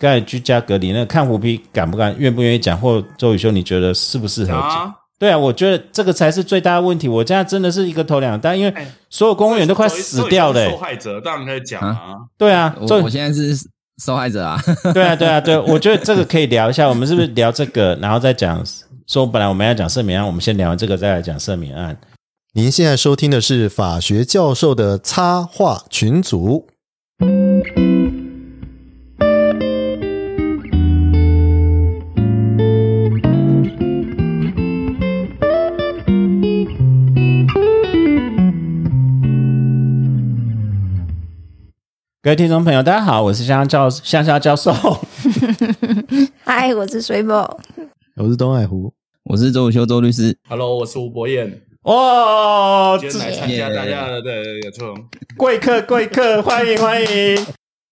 [0.00, 4.58] 刚才居家隔离那个看虎皮敢不敢、愿不愿意讲，或周宇修你觉得适不适合讲？
[4.58, 7.06] 啊，对啊，我觉得这个才是最大的问题。
[7.06, 12.16] 我现在真的是一个头两大，因为哎所有公务员都快死掉了、受害者当然可以讲啊。
[12.38, 13.54] 对啊，我周我现在是
[14.02, 14.58] 受害者啊，
[14.94, 16.88] 对啊，对啊，对， 我觉得这个可以聊一下。
[16.88, 18.64] 我们是不是聊这个，然后再讲？
[19.06, 21.98] 说本来我们要讲赦免案，我们先聊完这个，再来讲赦免案。
[22.54, 26.68] 您现在收听的是法学教授的插画群组。
[42.22, 44.70] 各位听众朋友，大家好，我是香香教香香教授。
[46.44, 47.58] 嗨，我是水宝。
[48.14, 48.92] 我是东海湖，
[49.24, 50.36] 我是周武修周律师。
[50.46, 51.50] Hello，我是吴博彦，
[51.84, 54.94] 哇，今天来参加大家的对有错，
[55.38, 57.46] 贵客贵客，欢迎欢迎！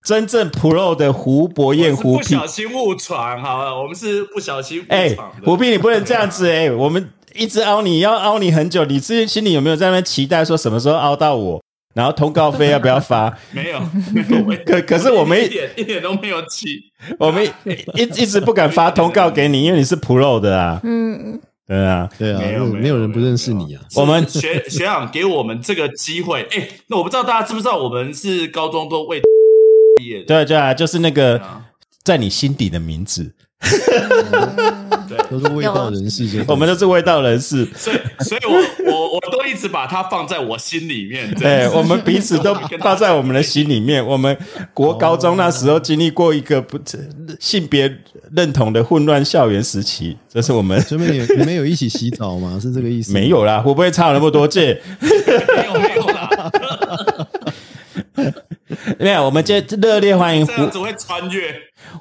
[0.06, 11.62] 真正 Pro 的胡博彦胡不小心误闯，好了，我们是不小心误哎闯，胡斌你不能这样子哎、我们一直凹你，要凹你很久，你自己心里有没有在那边期待说什么时候凹到我？
[11.98, 13.36] 然后通告费要不要发？
[13.50, 13.80] 没有，
[14.14, 16.78] 没有可可是我们一点一点都没有气。
[17.18, 22.08] 我们一一直不敢发通告给你，因为你是 Pro 的啊，嗯，对啊。
[22.16, 23.82] 对啊，没有没有人不认识你啊。
[23.96, 29.20] 我们是学学长给我们这个机会，哎，那我不知道大家知不知道，我们是高中都未
[29.96, 31.64] 毕业的，对啊对啊，就是那个啊
[32.04, 34.87] 在你心底的名字，对，
[35.30, 37.66] 都是味道人士， 我们都是味道人士。
[37.76, 41.32] 所以所以我我我都一直把它放在我心里面。
[41.34, 44.04] 这对我们彼此都 放在我们的心里面。
[44.04, 44.36] 我们
[44.72, 46.78] 国高中那时候经历过一个不
[47.38, 47.92] 性别
[48.34, 52.58] 认同的混乱校园时期，这是我们你们有你们有一起洗澡吗？
[52.60, 53.12] 是这个意思？
[53.12, 54.80] 没有啦，会不会差那么多届？
[55.00, 56.30] 没有没有啦，
[58.98, 61.54] 没有，我们今天热烈欢迎胡这样子会穿越。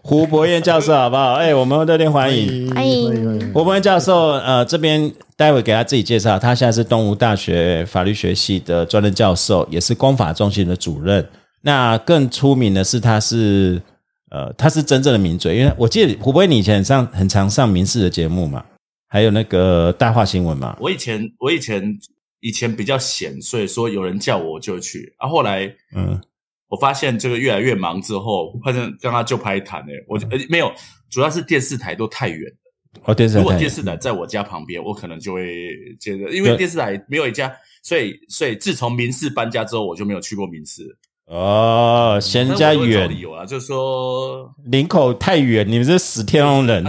[0.04, 1.34] 胡博彦教授，好不好？
[1.40, 2.74] 哎，我们热烈欢迎。
[2.74, 11.28] 欢迎胡博彦教授，呃，这边待会给他自己介绍，他现在是东吴大学法律学系的专任教授，也是公法中心的主任。
[11.62, 13.82] 那更出名的是，他是
[14.30, 18.64] 呃，他是真正的名嘴，因为我记得胡博彦你以前上很常上民事的节目嘛，
[19.10, 20.78] 还有那个大话新闻嘛。
[20.80, 21.98] 我以前我以前
[22.40, 25.14] 以前比较闲，所以说有人叫我就去。
[25.18, 25.66] 啊，后来
[25.96, 26.22] 嗯，
[26.70, 30.72] 我发现这个越来越忙之后，发现跟他就拍谈诶，我就呃没有，
[31.10, 32.56] 主要是电视台都太远了。
[33.04, 37.52] 哦，电视台如果电视台在我家旁边，我可能就会接着，因为电视台没有一家，
[37.84, 40.84] 所以所以自从民事搬家之后，我就没有去过民事。
[41.26, 46.84] 哦，嫌人家远，由啊，就是说林口太远，你们是死天龙人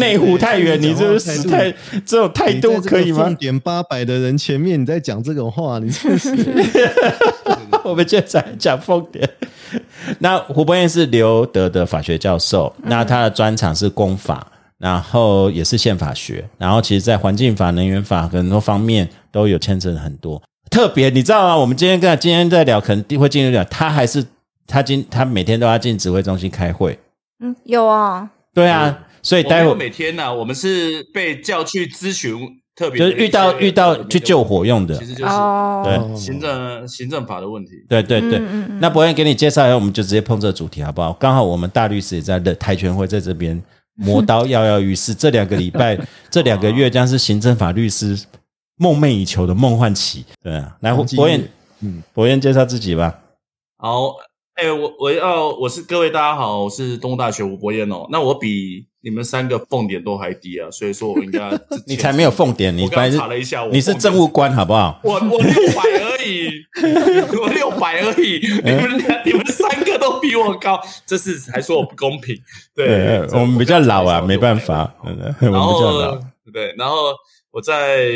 [0.00, 1.70] 内湖太远，你这是死太
[2.04, 3.36] 这种态度可以吗重？
[3.36, 6.34] 点八百的人前面，你在讲这种话，你真是
[7.84, 9.28] 我们现在讲重点。
[10.18, 14.46] 那胡博彦是刘德的法学教授，那他的专长是公法，
[14.78, 20.42] 然后也是宪法学，然后其实在环境法、能源法很多方面都有牵扯很多。
[20.70, 21.56] 特别你知道吗？
[21.56, 24.24] 我们今天跟今天在聊，肯定会进入聊，他还是
[24.66, 26.98] 他今他每天都要进指挥中心开会。
[27.42, 32.38] 嗯，有啊，对啊，所以待会每天呢、我们是被叫去咨询
[32.74, 37.72] 特别就是遇到遇到去救火用的其实就是哦，对行政行政法的问题。
[37.88, 41.12] 对对对，嗯嗯嗯那博彦给你介绍一下，我们就直接碰这个主题好不好？
[41.14, 43.60] 刚好我们大律师也在的台拳会在这边
[43.96, 45.98] 磨刀跃跃欲试，这两个礼拜
[46.30, 48.18] 这两个月将是行政法律师
[48.76, 50.24] 梦寐以求的梦幻期。
[50.42, 51.42] 对啊，来博彦，
[51.82, 53.20] 嗯，博彦介绍自己吧。
[53.76, 54.14] 好，
[54.54, 58.06] 哎、我我要我是各位大家好，我是东吴大学吴博彦哦。
[58.10, 61.50] 那我比你们三个凤点都还低啊，所以说我应该
[61.86, 65.00] 你才没有凤点，你我刚查了一下，我你是政务官好不好？
[65.02, 66.50] 我我六百而已，
[67.40, 72.36] 我六百而已， 你们俩你们三个都比我高，这是还说我不公平？
[72.74, 74.50] 对对，，我们比较老啊，没办。
[74.60, 76.20] 法，嗯我们比然较后老。
[76.52, 76.96] 对，然后
[77.52, 78.06] 我在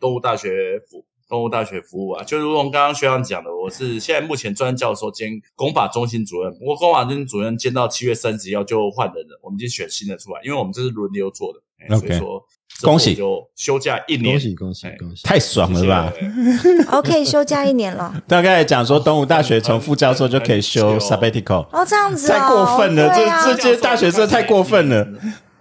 [0.00, 6.52] 东吴大学服东吴大学服务啊，就如同刚刚学长讲的，我是现在目前专任教授兼公法中心主任。
[6.58, 12.44] 不过公法中心主任兼到七月三十号就换人了，我们已经选新的出来，因为我们这是轮流做的，所以说
[12.82, 15.22] 恭喜我就休假一年，恭喜恭喜哎恭喜！
[15.22, 16.12] 太爽了吧！
[16.92, 18.14] OK，休假一年了。
[18.28, 25.08] 大概讲说，东吴大学从副教授就可以修 很久 sabbatical，哦，这样子哦，太过分了，这这些大学生太过分了。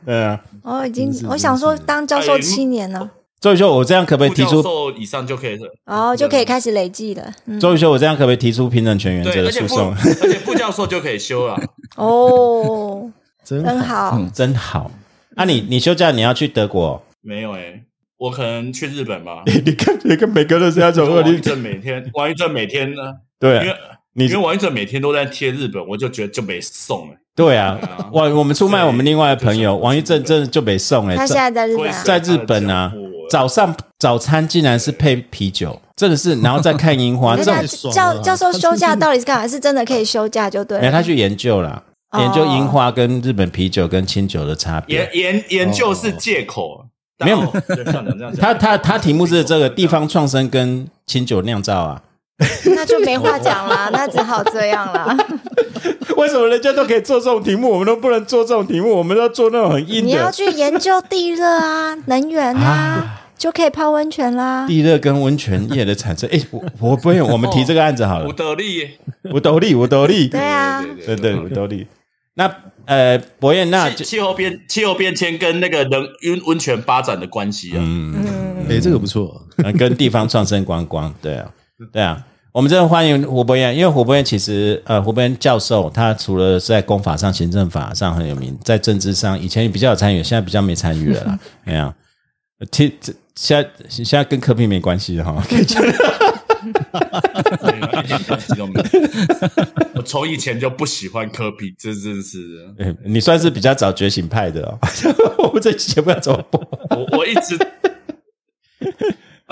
[0.03, 3.09] 对啊，哦，已经我想说当教授七年了，
[3.41, 4.61] 周宇修，我这样可不可以提出？
[4.61, 5.67] 授以上就可以了。
[5.83, 7.33] 然后就可以开始累计了。
[7.47, 9.91] 嗯，周宇修，我这样可不可以提出平等权原则的诉讼？
[9.95, 11.59] 而且副教授就可以休了。
[11.97, 13.11] 哦，
[13.43, 14.29] 真好好。
[14.31, 14.91] 真好。
[15.35, 17.01] 啊你，你休假你要去德国？
[17.21, 17.81] 没有哎、
[18.17, 19.41] 我可能去日本吧。
[19.65, 23.01] 你看，你看每个都是要从二零王玉正每天，王一正每天呢，
[23.39, 23.75] 对啊因为
[24.13, 27.15] 你因为王一正每天都在贴日本，我就觉得就没送了。
[27.33, 32.91] 对啊对啊，我我们出卖我们另外的朋友王一正，真的就没送哎、他现在在日本啊，在日本啊，
[33.31, 39.47] 早上早餐竟然是配啤酒，真的是，然后再看樱花， 这种教教授休假到底是干嘛？
[39.47, 40.81] 是真的可以休假就对了。
[40.81, 41.81] 没有他去研究啦，
[42.11, 45.33] 哦研究樱花跟日本啤酒跟清酒的差别研。
[45.33, 46.85] 研研究是借口，
[47.23, 47.39] 没有
[48.39, 52.01] 他他他题目是这个地方创生跟清酒酿造啊，
[52.75, 55.17] 那就没话讲啦， 那只好这样啦。
[56.17, 58.95] 为什么人家都可以做这种题目，我们都不能做这种题目？
[58.95, 64.67] 我们都要做那种很硬你要去研究地热啊、能源啊，就可以泡温泉啦。
[64.67, 66.29] 地热跟温泉业的产生。
[66.31, 68.33] 哎，我我不用，我们提这个案子好了吴。
[68.33, 68.89] 德利，
[69.33, 71.87] 我斗力，我斗力，对啊，对对，我斗力。
[72.35, 72.49] 那
[72.85, 78.15] 呃，博彦，那就气气候变气候变迁跟那个人温温泉发展的关系啊，嗯。
[78.17, 81.49] 嗯，哎，这个不错，呃，跟地方创生观光，对啊，
[81.91, 82.23] 对啊，
[82.53, 91.39] 我们真的欢迎胡博彦，因为胡博彦其实呃，胡博彦教授他除了是在公法上、行政法上很有名，在政治上以前比较有参与，现在比较没参与了啦。
[91.63, 91.95] 哎呀，
[92.69, 95.85] 其这现在现在跟科比没关系哈，可以讲一
[98.05, 98.85] 点关系都没有。
[99.95, 102.37] 我从以前就不喜欢科比，这真是
[102.79, 104.77] 哎你算是比较早觉醒派的哦。
[105.47, 106.61] 我们这期节目要怎么播？
[106.89, 107.57] 我我一直。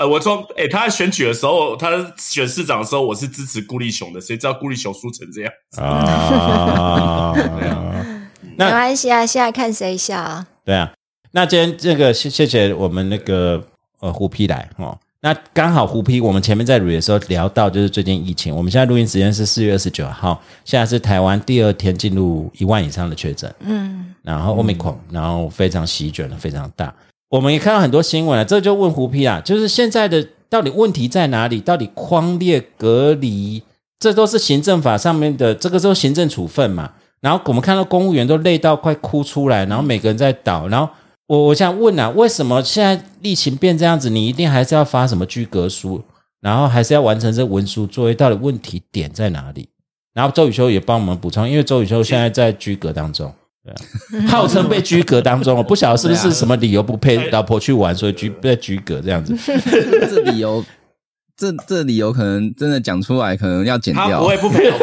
[0.00, 5.52] 呃，我从诶、他在选举的时候，他选市长的时候，我是支持顾立雄的，谁知道顾立雄输成这样？
[5.76, 7.34] 啊，
[8.40, 10.46] 没那关系啊，现在看谁笑啊。
[10.64, 10.90] 对啊，
[11.32, 13.62] 那今天这个谢谢谢我们那个
[14.00, 14.98] 呃胡批来哦。
[15.20, 26.90] 那刚好胡批，我们前面在录的时候聊到，就是最近疫情，我们现在录音时间是四月二十九号，现在是台湾第二天进入一万以上的确诊，嗯，然后 Omicron，然后非常席卷了，非常大。
[27.30, 31.60] 我们也看到很多新闻了，这就问胡批啊，就是现在的到底问题在哪里？
[31.60, 33.62] 到底框列隔离，
[33.98, 36.92] 这都是行政法上面的，这个都是行政处分嘛。
[37.20, 40.92] 然后我们看到公务员都累到快哭出来，然后每个人在倒，然后
[41.28, 46.02] 我我想问啊，为什么现在疫情变这样子，你一定还是要发什么居格书，
[46.40, 48.14] 然后还是要完成这文书作业？
[48.14, 49.68] 到底问题点在哪里？
[50.14, 53.32] 然后周宇修也帮我们补充，因为周宇修现在在居格当中，
[53.62, 53.76] 对啊，
[54.28, 59.36] 号称被居格当中，我不晓得是不是什么理由不陪老婆去玩，所以居被居格这样子。
[60.08, 60.64] 这理由，
[61.36, 64.28] 这这理由可能真的讲出来，可能要剪掉他不。
[64.28, 64.78] 会不陪我，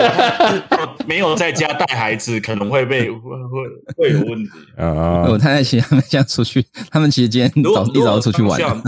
[0.69, 4.49] 他是没有在家带孩子，可能会被会会会有问题。
[4.77, 8.83] 啊我太太其实他们现在出去，他们其实今天早一早就出去玩了。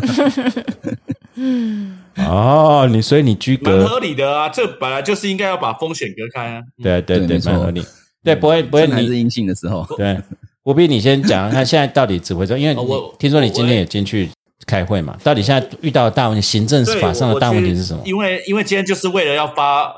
[2.27, 6.61] 哦，你所以你居格，蛮合理的啊，这本来就是应该要把风险隔开啊。
[6.83, 7.83] 对对对，蛮合理。
[8.23, 10.17] 对，不会不会你是阴性的时候， 对，
[10.63, 14.29] 我比你先讲，看现在到底指挥中， 因为我听说你今天也进去
[14.65, 18.01] 开会嘛，到底现在遇到的大问题，行政对法上的大问题是什么？
[18.05, 19.93] 因为因为今天就是为了要发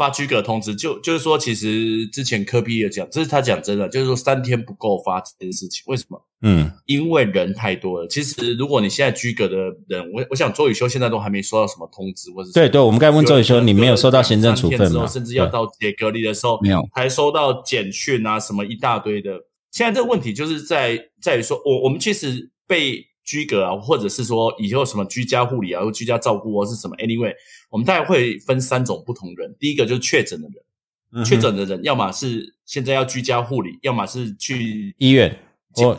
[0.00, 6.18] 发居格通知，就就是说，其实之前科比也讲，这是他讲真的，就是说三天不够发这件事情，为什么？
[6.40, 8.08] 嗯，因为人太多了。
[8.08, 9.56] 其实如果你现在居格的
[9.88, 15.06] 人，我我想周宇修现在都还没收到什么通知，或者对对，我们刚才问周宇修，你没有收到行政处分吗？
[15.06, 19.32] 甚至要到解隔离的时候，没有还收到简讯啊，什么一大堆的。
[19.70, 27.32] 现在这个问题就是在在于说，我我们其实被居隔啊，或者是说以后什么居家护理啊，或居家照顾或是什么，anyway，
[27.70, 29.54] 我们大概会分三种不同人。
[29.58, 30.48] 第一个就是确诊的
[31.12, 35.38] 人，确诊的人要么是现在要居家护理，要么是去医院
[35.72, 35.98] 或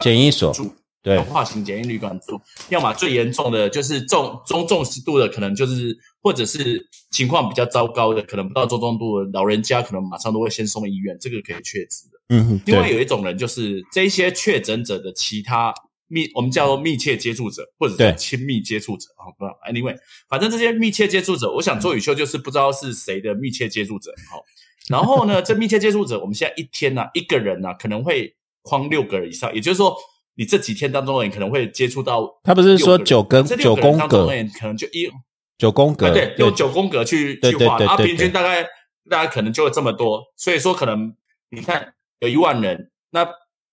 [0.00, 0.72] 检疫所，住。
[1.00, 2.38] 对化化型检疫旅馆住，
[2.70, 12.18] 要么最严重的就是重中重视度的，可能就是或者是情况比较糟糕的，可能不到中重度的老人家，可能马上都会先送医院，这个可以确诊的。
[12.30, 15.72] 嗯哼，另外有一种人就是这些确诊者的其他
[16.08, 18.08] 密，我们叫做密切接触者或者对。
[18.08, 19.96] 是亲密接触者啊，不知道，anyway，
[20.28, 24.42] 反正这些密切接触者，我想周宇修就是不知道是谁的密切接触者，好，
[24.88, 29.96] 然后呢，这密切接触者，我们现在一天呢、一个人呢、可能会框六个人以上，也就是说，
[30.34, 34.26] 你这几天当中，你可能会接触到他不是说九根这九宫格，
[34.58, 35.10] 可能就一
[35.58, 38.64] 九宫格，啊，对，用九宫格去去画，啊，平均大概
[39.10, 41.14] 大家可能就会这么多，所以说可能
[41.50, 43.26] 你看有一万人，那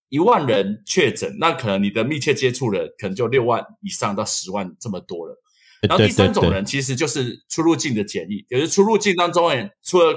[0.10, 5.42] 一万人确诊，那可能你的密切接触人可能就六万以上到十万这么多了。
[5.82, 10.16] 然后第三种人其实就是出入境的检疫，也是出入境当中，哎，除了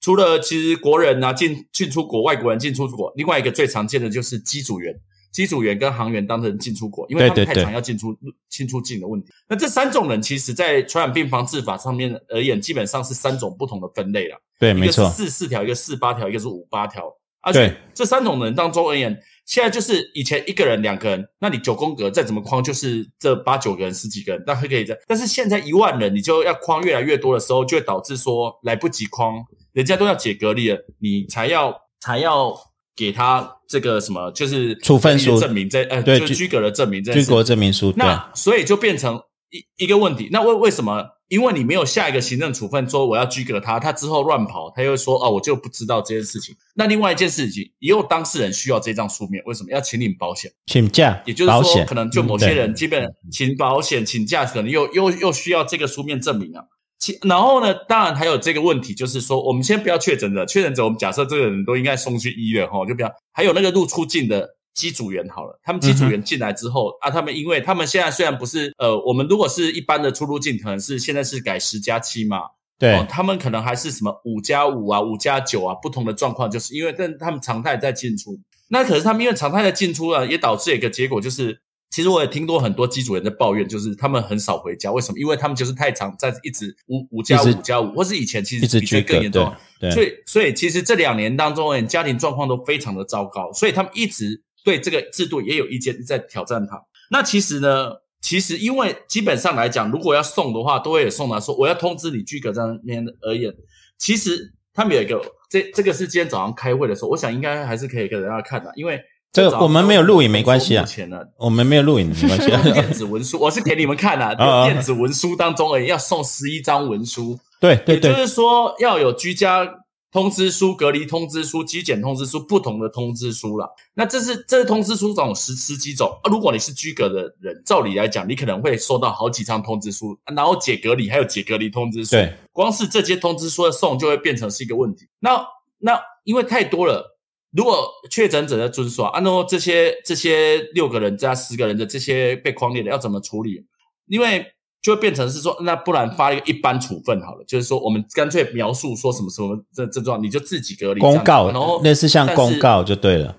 [0.00, 4.94] 除了其实国人啊进进出国，外国人进出国，另外一个最常见的就是机组员。
[5.32, 8.12] 机组员跟航员当成进出国，因为他们太常要进出
[8.48, 9.28] 进出境的问题。
[9.48, 14.42] 那这三种人，其实在传染病防治法上面而言，基本上是三种不同的分类了。
[14.58, 17.04] 对，一个是没错，四四条，一个四八条，一个是五八条。
[17.42, 19.16] 而且对这三种人当中而言，
[19.46, 25.02] 现在就是以前一个人、两个人，那你九宫格再怎么框，就是这八九个人、十几个人，那还可以这样。
[25.06, 29.34] 但是现在一万人，你就要框越来越多的时候，就会导致说来不及框，
[29.72, 32.54] 人家都要解隔离了，你才要才要
[32.94, 39.20] 给他这个什么，就是处分书证明这呃，对居就是居格的证明这件居事国证明书，对，那所以就变成
[39.50, 40.28] 一一个问题。
[40.30, 41.19] 那为为什么？
[41.30, 46.52] 因为你没有下一个行政处分说我要拘格他，他之后乱跑，他又说哦我就不知道这件事情。
[46.74, 50.50] 那另外一件事情，也有当事人需要这张书面，为什么要请领保险？
[50.66, 56.64] 请假，也就是说，可能就某些嗯人基本请保险、请假，可能又又又需要这个书面证明啊。
[56.98, 63.10] 其然后呢，当然还有这个问题，就是说，我们先不要确诊者，确诊者我们假设这个人都应该送去医院哈，就不要。
[63.32, 72.42] 还有那个入出境的机组员好了，他们机组员进来之后、啊，他们因为他们现在虽然不是呃，我们如果是一般的出入境，可能是现在是改十加七嘛，
[72.78, 78.38] 对哦，他们可能还是什么五加五啊、五加九啊，不同的状况，就是因为但他们常态在进出。
[78.68, 81.60] 那可是他们因为常态的进出啊，也导致一个结果就是，
[81.90, 85.18] 其实我也听过很多机组员在抱怨，就是他们很少回家，为什么？
[85.18, 89.52] 因为他们就是太常在一直五五加五加五，或是以前其实比这更严重。
[89.80, 96.80] 对，所以，所以其实这两年当中，家庭状况都非常的糟糕，所以他们一直对这个制度也有意见，在挑战它。
[97.10, 103.52] 那其实呢，其实因为基本上来讲，如果要送的话，都会有送来说我要通知你居隔在那边而言，
[103.98, 109.00] 其实他们有一个这这个是今天早上开会的时候，我想应该还是可以给大家看的，因为
[109.32, 112.72] 这个我们没有录影没关系啊呢，我们没有录影，没关系。
[112.72, 117.36] 电子文书，我是给你们看的、 哦哦电子文书当中而已，要送十一张文书。
[117.60, 119.68] 对对也就，是说要有居家
[120.12, 123.68] 通知书、隔离通知书、机检通知书不同的通知书啦。
[123.94, 126.30] 那这是这是通知书总十十几种啊。
[126.30, 132.10] 如果你是居隔的人，照理来讲，你可能会收到好几张通知书，然后解隔离还有解隔离通知书。
[132.12, 135.06] 对，光是这些通知书的送就会变成是一个问题。
[135.20, 135.46] 那
[135.78, 137.16] 那因为太多了。
[137.52, 143.66] 如果确诊者在遵守，啊，那么这些这些六个人加十个人的这些被框列的要怎么处理？
[144.06, 144.46] 因为
[144.82, 153.36] 就会变成是说，那不然发一个一般处分好了，就是说我们干脆描述说什么什么这症状，你就自己隔离公告然后类似像公告就对了。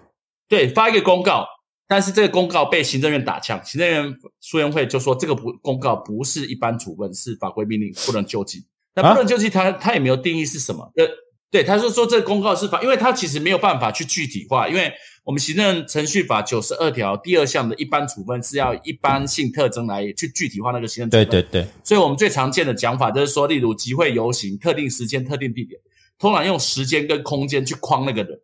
[0.47, 1.45] 对发一个公告，
[1.87, 8.65] 但是这个公告被行政院打枪，行政院书院会就说这个不公告不是一般处分，是法规命令，不能救济。
[8.93, 11.05] 那啊不能救济，他他也没有定义是什么，呃，
[11.51, 14.91] 对，他是说这个公告是法，因为他其实没有办法去具体化，因为
[15.25, 21.29] 我们行政程序法九十二条第二项的一般处分是要一般性特征来去具体化那个行政处分。
[21.29, 25.79] 对对对，所以我们最常见的讲法就是说，例如集会游行、特定时间、特定地点，
[26.17, 28.39] 通常用时间跟空间去框那个人。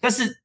[0.00, 0.42] 但是，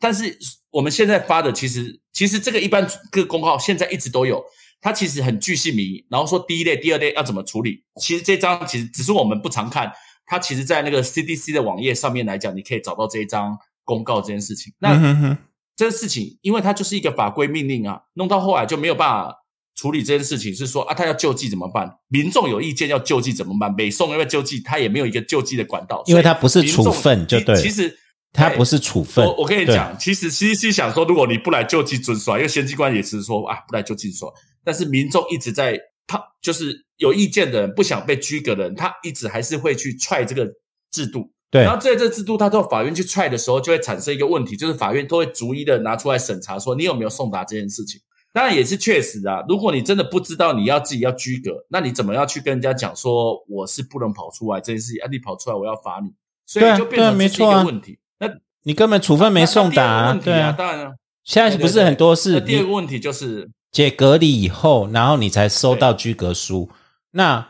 [0.00, 0.36] 但是
[0.70, 4.44] 我们现在发的其实，其实这个一般这个公告现在一直都有，
[4.80, 7.84] 它其实很具细迷，然后说第一类、第二类要怎么处理。
[8.00, 9.92] 其实这张其实只是我们不常看，
[10.26, 14.72] 它其实在那个 CDC 的网页上面来讲，你可以找到这一张公告这件事情。
[14.78, 15.38] 那、嗯哼哼，
[15.76, 19.34] 这个事情，因为它就是一个法规命令啊，弄到后来就没有办法
[19.74, 20.54] 处理这件事情。
[20.54, 21.98] 是说啊，他要救济怎么办？
[22.08, 23.74] 民众有意见要救济怎么办？
[23.74, 27.98] 北宋要不要救济，他也没有一个救济的管道，因为所以它不是处分就对其其实对
[28.32, 29.24] 它不是处分。
[29.24, 40.46] 我我跟你，讲，其实 CDC 想说，如果你不来救济遵守，因为先机关也是说啊，不来救济遵守，但是民众一直在他就是有意见的人，不想被拘格的人，他一直还是会去踹这个
[40.90, 41.30] 制度。
[41.50, 48.00] 对然后在这制度，他到法院去踹的时候，就会产生一个问题，就是法院都会逐一的拿出来审查，说你有没有送达这件事情。
[48.32, 55.02] 当然也是确实啊，如果你真的不知道你要自己要拘格，那你怎么要去跟人家讲说我是不能跑出来这件事情？
[55.02, 56.12] 啊，你跑出来我要罚你，
[56.44, 58.00] 所以就变成这是一个问题。
[58.18, 58.28] 那
[58.64, 60.52] 你根本处分没送达、对啊。
[60.58, 60.96] 当然了。
[61.22, 66.70] 现在不是很多事那第二个你问题就是，解隔离以后，然后你才收到居格书，
[67.10, 67.46] 那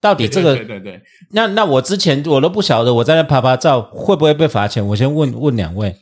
[0.00, 4.86] 到底这个对对对对，那那我之前我都不晓得，我在那拍拍照会不会被罚钱？
[4.86, 5.96] 我先问问两位，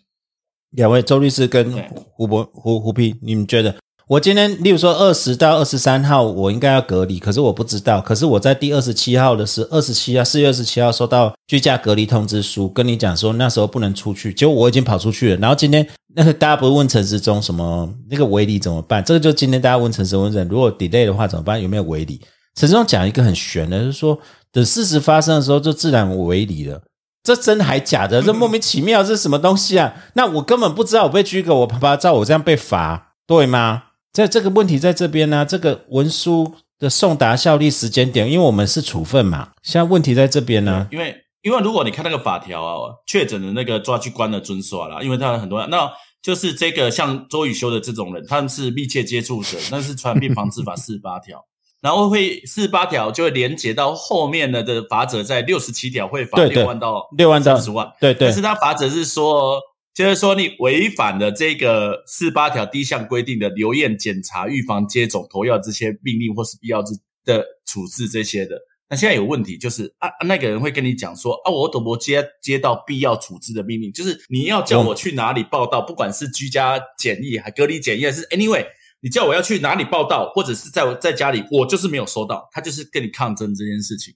[0.70, 1.72] 两位周律师跟
[2.12, 3.74] 胡博胡胡皮，你们觉得
[4.06, 19.02] 我今天，例如说二十到二十三号，我应该要隔离，可是我不知道，可是我在第二十七号的是二十七号，四月二十七号收到居家隔离通知书，跟你讲说那时候不能出去，结果我已经跑出去了，然后今天那个大家不是问陈时中什么那个围篱怎么办？
[19.02, 21.60] 这个就今天大家问陈时中人，如果 delay 的话怎么办？
[21.62, 22.20] 有没有围篱？
[22.54, 24.18] 陈时中讲一个很悬的，就是说
[24.52, 26.82] 等事实发生的时候就自然围篱了。
[27.22, 28.20] 这真的还假的？
[28.20, 29.94] 这莫名其妙，这是什么东西啊？
[30.12, 33.83] 那我根本不知道我被居隔，我拍拍照，我这样被罚，对吗？
[34.14, 45.90] 在这个问题在这边呢、这个文书的送达效力时间点，因为我们是处分嘛，现在问题在这边呢、因为因为如果你看那个法条啊，确诊的那个抓去关的遵守啦，因为他有很多人，那
[46.22, 51.44] 就是这个像周宇修的这种人，他们是密切接触者， 那是传染病防治法四十八条。
[51.80, 58.28] 然后会四十八条就会连接到后面的的法则，在六十七条会罚六万到六万到十万，对对。
[58.28, 59.60] 但是他法则是说
[59.94, 68.60] 就是说你违反了这个四八条第一项规定的留验、检查、预防、接种、投药这些命令或是必要之的处置这些的。
[68.86, 73.92] 那现在有问题就是啊，那个人会跟你讲说啊，我怎么接接到必要处置的命令？
[73.92, 78.66] 就是你要叫我去哪里报道，不管是居家检疫还隔离检疫，还是 anyway，
[79.00, 84.12] 你叫我要去哪里报道，或者是在我在家里，我就是没有收到，他就是跟你抗争这件事情。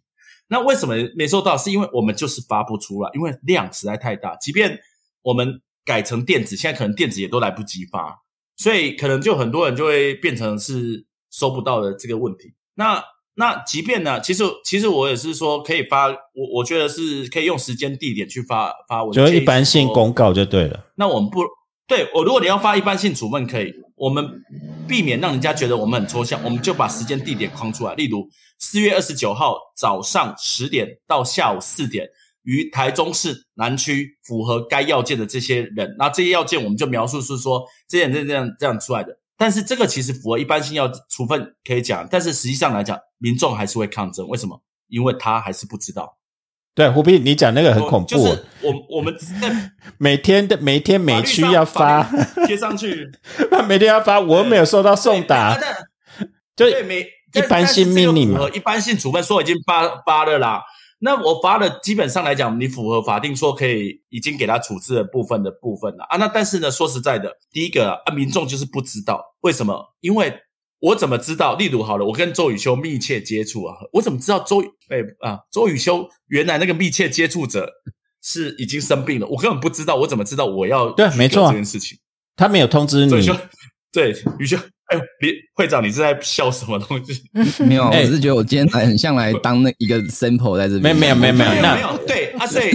[0.48, 1.56] 那为什么没收到？
[1.56, 4.36] 是因为我们就是发不出来，因为量实在太大。
[4.36, 4.78] 即便
[5.22, 8.14] 我们改成电子，现在可能电子也都来不及发，
[8.58, 12.52] 所以可能就很多人就会变成是收不到的这个问题。
[12.74, 13.02] 那
[13.36, 20.92] 那即便呢，其实其实我也是说可以发，我我觉得是可以用时间地点去发发文，就一般性公告就对了。
[20.96, 21.40] 那我们不
[21.86, 24.44] 对我，如果你要发一般性处分，可以，我们
[24.86, 28.28] 避免让人家觉得我们很抽象，我们就把时间地点框出来，例如。
[28.60, 32.08] 四月二十九号早上十点到下午四点，
[32.48, 39.18] 于台中市南区符合该要件的这些人，那这些要件我们就描述是说这样这样这样这样出来的。
[39.36, 44.26] 但是这个其实符合一般性要处分可以讲，但是实际上来讲，民众还是会抗争。
[44.28, 44.58] 为什么？
[44.88, 46.16] 因为他还是不知道。
[46.74, 48.08] 对，胡斌，你讲那个很恐怖。
[48.08, 49.14] 就是我我们
[49.98, 52.02] 每天的每天每区要发
[52.46, 53.10] 贴上去，
[53.50, 55.54] 那 每天要发，我没有收到送达，
[56.56, 57.06] 就每。
[57.34, 60.62] 一般性命令嘛，一般性处分说已经发发了啦。
[61.00, 66.16] 那我罚的基本上来讲，你符合法定说可以已经给他处置的部分的部分了啊。
[66.16, 69.94] 那但是呢，说实在的，第一个啊，民众就是不知道为什么？
[70.00, 70.34] 因为
[70.80, 71.54] 我怎么知道？
[71.56, 77.70] 例如好了，我跟周宇修密切接触啊，我怎么知道周哎啊周宇修原来那个密切接触者
[78.22, 79.26] 是已经生病了？
[79.28, 81.98] 我根本不知道，我怎么知道我要对没错这件事情？
[82.34, 83.10] 他没有通知你，
[83.92, 84.56] 对宇修。
[84.88, 87.22] 哎，你会长，你是在笑什么东西？
[87.64, 90.96] 没有，我是觉得我今天来很像来当那一个 sample 在这边。
[90.96, 91.98] 没有，没有，没有，没有，没有。
[92.06, 92.70] 对啊，所以，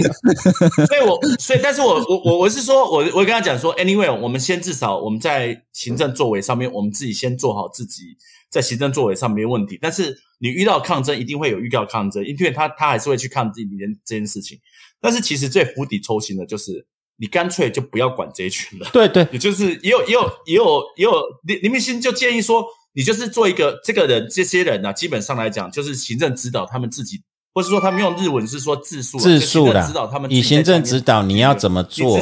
[0.86, 8.02] 所以我，所以，但是我，我，我，我是说，我，我跟他讲说，anyway，我们先至少我们在行政作为上面，我们自己先做好自己
[8.48, 9.76] 在行政作为上没问题。
[9.82, 14.56] 但是你遇到抗争，一定会有遇到抗争，因为他他还是会去抗争这件这件事情。
[15.00, 16.86] 但是其实最釜底抽薪的就是。
[17.16, 18.88] 你干脆就不要管这一群了。
[18.92, 21.12] 对对，也就是也有也有也有也有
[21.44, 27.22] 林林明星就建议说，你就是做一个这个人这些人呢，基本上来讲就是行政指导他们自己，
[27.54, 32.18] 或是说他们用日文是说自述自述的指导他们以行政指导你要怎么做？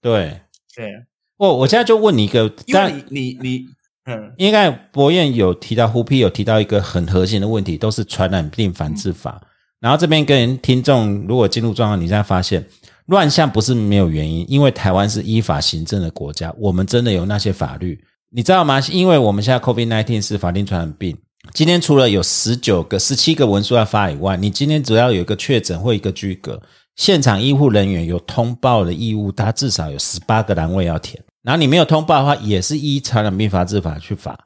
[0.00, 0.40] 对
[0.74, 0.90] 对。
[1.36, 3.66] 我我现在就问你一个，但你你你
[4.06, 9.42] 嗯，应该博彦有提到，胡皮有提到一个很核心的问题，都是传染病防治法。
[9.80, 12.66] 然后这边跟听众如果进入状况，你现在发现。
[13.06, 18.80] 乱象不是没有原因，因为台湾是依法行政的国家，我们真的有那些法律，你知道吗？
[18.90, 21.16] 因为我们现在 COVID nineteen 是法定传染病，
[21.52, 26.62] 今天除了有十九个、十七个文书要发以外，你今天只要有一个确诊或一个居隔，
[26.96, 34.38] 现场医护人员有通报的义务，他至少有十八个栏位要填，然后你没有通报的话，也是依传染病防治法去罚。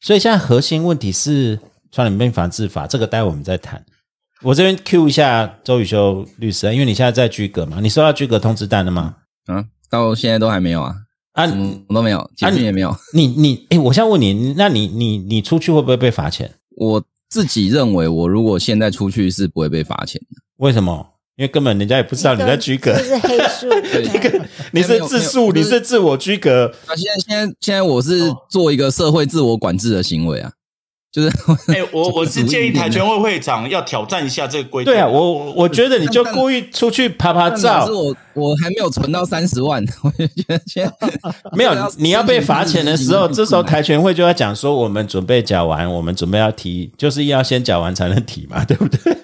[0.00, 1.58] 所以现在核心问题是
[1.90, 3.84] 传染病防治法，这个待会我们再谈。
[4.44, 9.16] 我这边 Q 一下周宇修律师，因为你现在在居格嘛，你收到居格通知单了吗？
[9.46, 10.94] 啊，到现在都还没有啊，
[11.32, 11.44] 啊，
[11.88, 12.94] 我都没有，简讯也没有。
[13.14, 16.52] 你你，哎，我现在问你，那你你你出去会不会被罚钱？
[16.76, 20.42] 我自己认为，我如果现在出去是不会被罚钱的。
[20.58, 21.06] 为什么？
[21.36, 23.66] 因为根本人家也不知道你在居格，是黑数，
[23.98, 26.70] 一个你是自诉，你是自我居格。
[26.86, 30.52] 啊，现在现在现在我是做一个社会自我管制的行为啊。
[31.14, 31.28] 就是，
[31.72, 34.92] 哎，我 我是建议台拳会会长要挑战一下这个规定。
[34.92, 37.86] 对啊，我我觉得你就故意出去拍拍照。
[37.86, 40.90] 是我我还没有存到三十万， 我就觉得先
[41.54, 41.72] 没有。
[41.98, 49.16] 你要被罚钱的时候，这时候台拳会就要讲说，我们准备缴完，我们准备要提，就是要先缴完才能提嘛，对不对？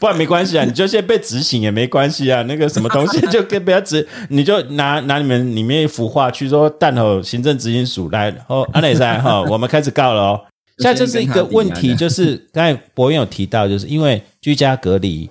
[0.00, 2.42] 不然没关系啊，你就先被执行也没关系啊。
[2.48, 10.40] 那个什么东西就跟不要执，你就拿拿你们里面一幅画去说，蛋头行政执行署来，哦，安磊赛哈，我们开始告了哦。
[10.78, 15.28] 现在这是一个问题，就是刚才博远有提到，就是因为居家隔离，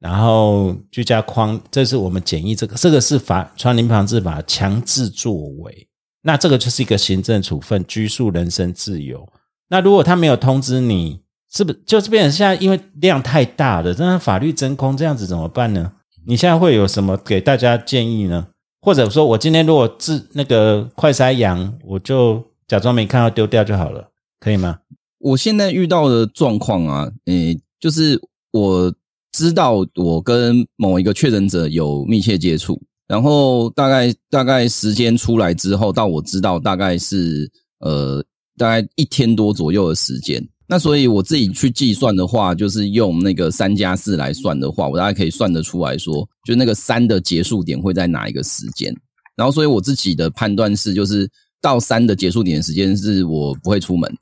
[0.00, 5.86] 然后居家框，这是我们检疫这个，这个是法传染防治法强制作为，
[6.22, 9.24] 那这个就是一个行政处分，拘束人身自由。
[9.68, 11.20] 那如果他没有通知你，
[11.52, 15.92] 是不是就是变成现在因为量太大了，真的法律真空，这样子怎么办呢？
[16.26, 18.48] 你现在会有什么给大家建议呢？
[18.80, 24.08] 或者说我今天如果治那个快筛阳，我就假装没看到丢掉就好了。
[24.40, 24.78] 可以吗？
[25.18, 28.20] 我现在遇到的状况啊，诶，就是
[28.52, 28.94] 我
[29.32, 37.50] 知道我跟某一个确诊者有密切接触，然后大概大概时间出来之后，到我知道大概是
[37.80, 38.24] 呃
[38.56, 40.46] 大概一天多左右的时间。
[40.70, 48.94] 那所以我自己去计算的话，就是用那个三加四来算的话，我大概可以算得出来说，就那个三的结束点会在哪一个时间。
[49.34, 51.26] 然后所以我自己的判断是，就是
[51.60, 54.14] 到三的结束点时间是我不会出门。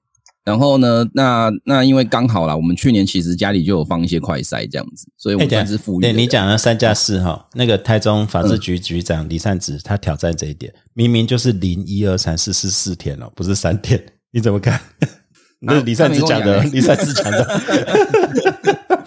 [0.46, 6.16] 然后呢，那那因为刚好啦，我们去年其实家里就有放一些快筛这样子，所以我们算是富裕的人。
[6.16, 14.80] 对你讲的三加四哈，那个台中法制局局长李善植他挑战这一点，明明就是零一二三四四四天哦，不是三天，你怎么看？
[15.58, 17.60] 那是李善植讲的，李善植讲的，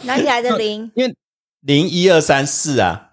[0.04, 0.91] 哪里来的零？
[0.93, 1.15] 因为
[1.62, 3.12] 零一二三四啊，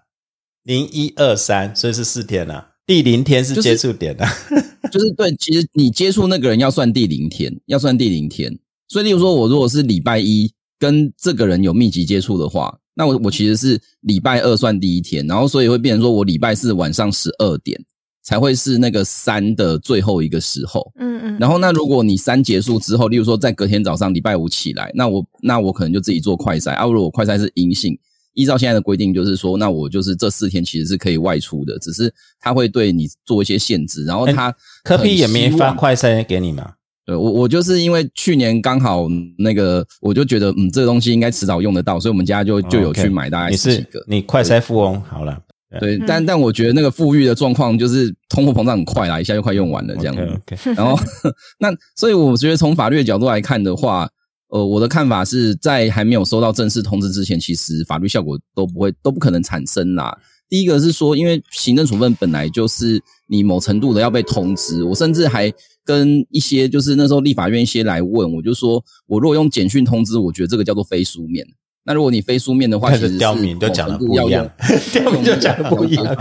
[0.63, 2.71] 零一二三，所以是四天啊。
[2.87, 4.25] 第零天是接触点啊，
[4.89, 8.57] 就是对，其实你接触那个人要算第零天，要算第零天。
[8.87, 17.77] 所以，例如说，我如果是礼拜一跟这个人有密集接触的话，那我我其实是礼拜二算第一天，然后所以会变成说我礼拜四晚上十二点
[18.23, 20.89] 才会是那个三的最后一个时候。
[20.97, 21.37] 嗯嗯。
[21.37, 26.85] 然后，那如果你三结束之后，例如说在隔天早上礼拜五起来，那我那我可能就自己做快筛啊。
[26.85, 27.99] 如果快筛是阴性。
[28.37, 34.05] 依照现在的规定，就是说，那我就是这四天其实是可以外出的，只是他会对你做一些限制。
[34.05, 36.73] 然后他科比也没发快筛给你嘛？
[37.03, 39.07] 对我，我就是因为去年刚好
[39.39, 44.05] 那个，我就觉得嗯，这个东西应该迟早用得到，所以我们家就就有去买大概十几个。
[44.07, 45.35] 你快筛富翁好了，
[45.79, 50.73] 对，但但我觉得那个富裕的状况就是通货膨胀很快啦，一下就快用完了这样子。
[50.75, 50.95] 然后
[51.59, 54.07] 那所以我觉得从法律的角度来看的话。
[54.49, 60.17] 呃，我的看法是在还没有收到正式通知之前，其实法律效果都不会都不可能产生啦。
[60.47, 65.51] 第一个是说，因为行政处分本来就是你某程度的要被通知，我甚至还
[65.83, 71.45] 跟一些就是那时候立法院一些来问，我就说我如果用简讯通知，我觉得这个叫做非书面。
[71.83, 74.49] 那如果你非书面的话，其实 刁民就讲的不一样，
[74.93, 76.17] 刁民就讲的不一样。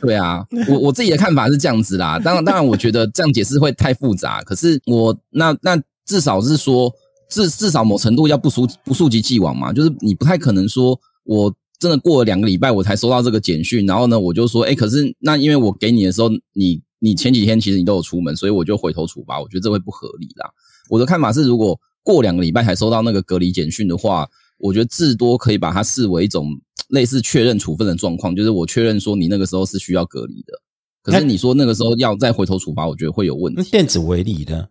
[0.00, 2.18] 对啊，我我自己的看法是这样子啦。
[2.18, 4.42] 当然，当然，我觉得这样解释会太复杂。
[4.44, 6.90] 可是我那那至少是说。
[7.28, 20.50] 至至少某程度要不溯不溯及既往嘛，就是你不太可能说，我真的过了两个礼拜我才收到这个简讯，然后呢，我就说，哎，可是那因为我给你的时候，你你前几天其实你都有出门，所以我就回头处罚，我觉得这会不合理啦。
[20.88, 24.26] 我的看法是，如果过两个礼拜才收到那个隔离简讯的话，
[24.58, 26.48] 我觉得至多可以把它视为一种
[26.88, 30.54] 类似确认处分的状况，就是我确认说你那个时候是需要隔离的，
[31.02, 33.62] 可是你说那个时候要再回头处罚，我觉得会有问题。
[33.70, 34.70] 电子围篱的。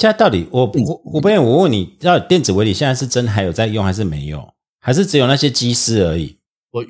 [0.00, 4.54] 现在到底我我我不愿我问你，要电子围篱现在是真还有在用还是没有？
[4.80, 6.38] 还是只有那些机师而已？
[6.70, 6.88] 我依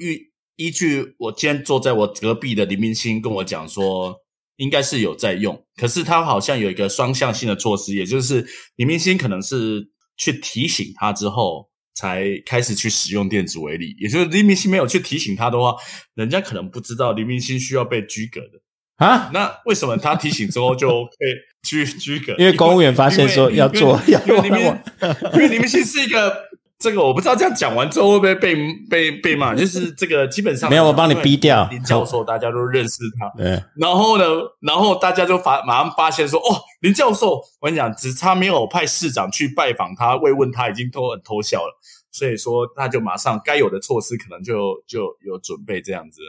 [0.54, 4.14] 依据我今天坐在我隔壁的林明星跟我讲说，
[4.58, 8.46] 应该是有在用，可是他好像有一个双向性的措施，也就是
[8.76, 15.74] 林明星可能是去提醒他之后才开始去使用电子围篱，也就是黎明星没有去提醒他的话，
[16.14, 18.60] 人家可能不知道黎明星需要被拘格的。
[19.04, 22.34] 啊，那为什么他提醒之后就可以居居格？
[22.38, 24.60] 因为公务员发现说要做，因为你们
[25.34, 26.34] 因为你们其实是一个
[26.78, 28.56] 这个，我不知道这样讲完之后会不会被
[28.88, 29.54] 被被骂。
[29.54, 33.30] 就是这个基本上没有，我帮你逼掉林教授，大家都认识他。
[33.36, 34.24] 对，然后呢，
[34.60, 41.78] 然后大家就发马上发现说，哦，林教授，我跟你讲，只差没有派市长去拜访他慰问他，已经都很偷笑了。
[42.10, 46.20] 所以说，他就马上该有的措施可能就就有准备这样子。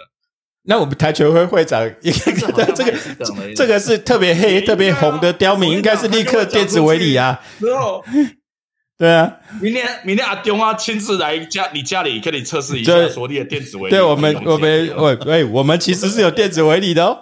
[0.63, 7.41] 那我们台球会会长， 这个这个这个是特别黑、特别红的刁民，应该是立刻电子围篱啊。
[8.97, 13.89] 对啊，明天明天阿丢啊亲自来家你家里跟你测试一下，所立的电子围。
[13.89, 17.17] 对我们我们喂喂，我们其实是有电子围篱的哦。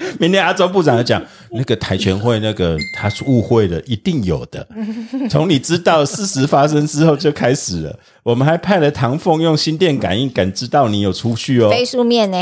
[0.18, 4.66] 明天阿周部长讲，那个台全会那个他是误会的，一定有的。
[5.30, 7.98] 从你知道事实发生之后就开始了。
[8.22, 12.36] 我们还派了唐凤用心电感应感知到你有出去哦，非书面呢？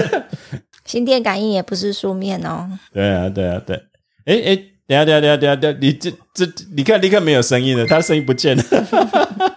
[0.84, 2.68] 心电感应也不是书面哦。
[2.92, 3.76] 对啊，对啊，对。
[4.24, 8.64] 哎哎，等下等下等下等下等下，你这这你看立刻没有声音了，他声音不见了。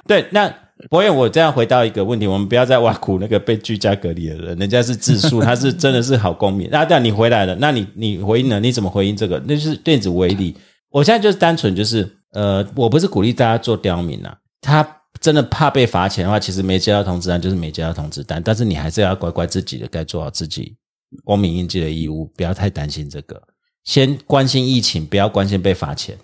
[0.08, 0.54] 对，那。
[0.92, 6.68] 博远，我这样回到一个问题，我们不要再挖苦那个被居家隔离的人，人家是自述，他是真的是好公民。
[6.70, 9.42] 那这样你回来了，那你你回应了，你怎么回应这个？
[9.48, 10.54] 那就是电子围篱。
[10.90, 14.38] 我现在就是单纯就是，呃，我不是鼓励大家做刁民啊。
[14.60, 14.86] 他
[15.22, 20.76] 真的怕被罚钱的话，其实没接到通知单就是没接到通知单，但是你还是要乖乖自己的，该做好自己
[21.24, 23.42] 公民应尽的义务，不要太担心这个。
[23.86, 26.18] 先关心疫情，不要关心被罚钱。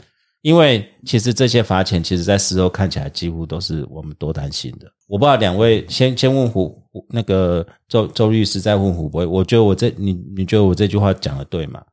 [0.47, 4.89] 因为其实这些罚钱，其实在事后看起来几乎都是我们多担心的。
[5.05, 9.27] 我不知道两位先先问胡那个周周律师，再问胡博。
[9.27, 11.83] 我觉得我这你你觉得我这句话讲的对吗？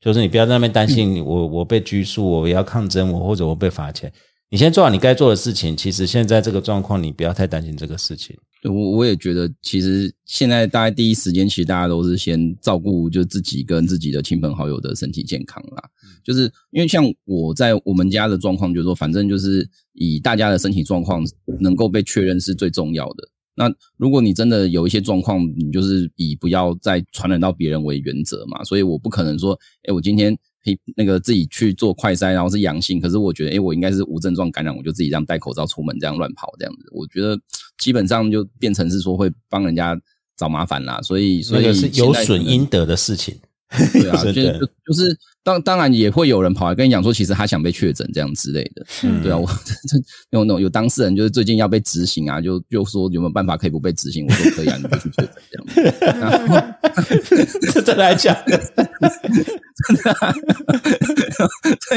[0.00, 4.12] 就是你不要在那边担心我我被拘束，我要抗争我或者我被罚钱。
[4.50, 5.76] 你先做好你该做的事情。
[5.76, 8.36] 其实现在这个状况，你不要太担心这个事情。
[8.62, 15.82] 我我也觉得，其实现在大概第一时间，其实大家都是先照顾就自己跟自己的亲朋好友的身体健康啦。
[16.26, 21.24] 就是因为像我在我们家的状况，就是说反正就是以大家的身体状况
[21.60, 23.28] 能够被确认是最重要的。
[23.54, 28.62] 那如果你真的有一些状况，你就是以不要再传染到别人为原则嘛。
[28.64, 30.36] 所以我不可能说，哎，我今天
[30.96, 36.86] 那个自己去做快筛，然后是阳性，可是我觉得，哎，我应该是无症状感染，我就自己这样戴口罩出门，这样乱跑这样子。
[36.90, 37.38] 我觉得
[37.78, 39.98] 基本上就变成是说会帮人家
[40.36, 41.00] 找麻烦啦。
[41.00, 43.36] 所以，所以是有损阴德的事情。
[43.92, 48.86] 对啊，就就是当当然也会有人跑来跟你讲说，其实他想被确诊这样之类的。
[49.02, 49.48] 嗯，对啊，我
[50.30, 54.24] 有那种有当事人就是最近要被执行啊，就就说有没有办法可以不被执行？
[54.24, 55.66] 我说可以啊，你就去确诊这样。
[57.72, 58.54] 这 真的讲，真
[59.96, 60.34] 的，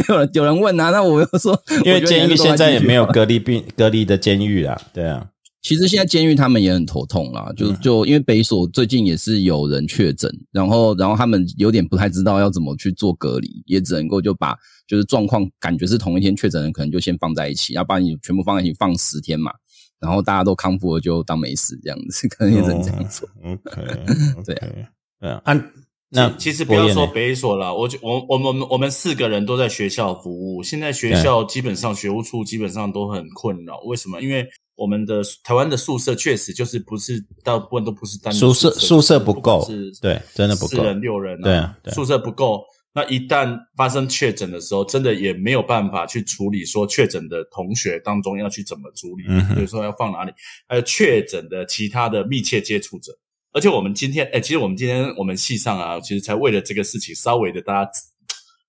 [0.09, 5.27] 有人有人问啊，那我又说，因为监狱现在也没有隔离病隔离的监狱啊，对啊。
[5.61, 14.55] 其实现在监狱他们也很头痛啦，就就因为北所最近也是有人确诊，然后然后他们有点不太知道要怎么去做隔离，也只能够就把
[14.87, 19.51] 就是状况感觉是同一天确诊的，可能就先放在一起，要把你全部放在一起放十天嘛，
[19.99, 23.27] 然后大家都康复了就当没事这样子，可能也只能这样做。
[23.43, 23.81] OK，
[24.45, 25.71] 对对啊，按
[26.11, 34.21] 那其实不要说北所了，我我我们我们四个人都在学校服务，现在学校基本上学务处基本上都很困扰，为什么？
[34.21, 34.47] 因为
[34.79, 42.63] 我们的台湾的宿舍确实就是不是大部分都不是单宿舍，宿舍不够，是，对，真的不够，四人六人，对啊，宿舍不够。
[42.91, 50.31] 那一旦发生确诊的时候，真的也没有办法去处理，说确诊的同学当中要去怎么处理，比如说要放哪里，
[50.67, 53.11] 还有确诊的其他的密切接触者。
[53.51, 57.91] 而且我们今天，哎，其实我们今天我们系上啊，其实才为了这个事情稍微的大家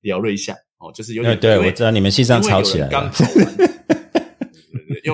[0.03, 3.13] 聊了一下哦，就是有点，对，我知道你们系上吵起来了。
[3.37, 3.70] 因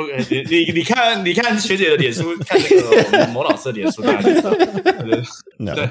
[0.05, 2.61] 为你你你看你看学姐的脸书，看
[3.13, 4.51] 那个某老师的脸书，大家就知道，
[5.75, 5.89] 对，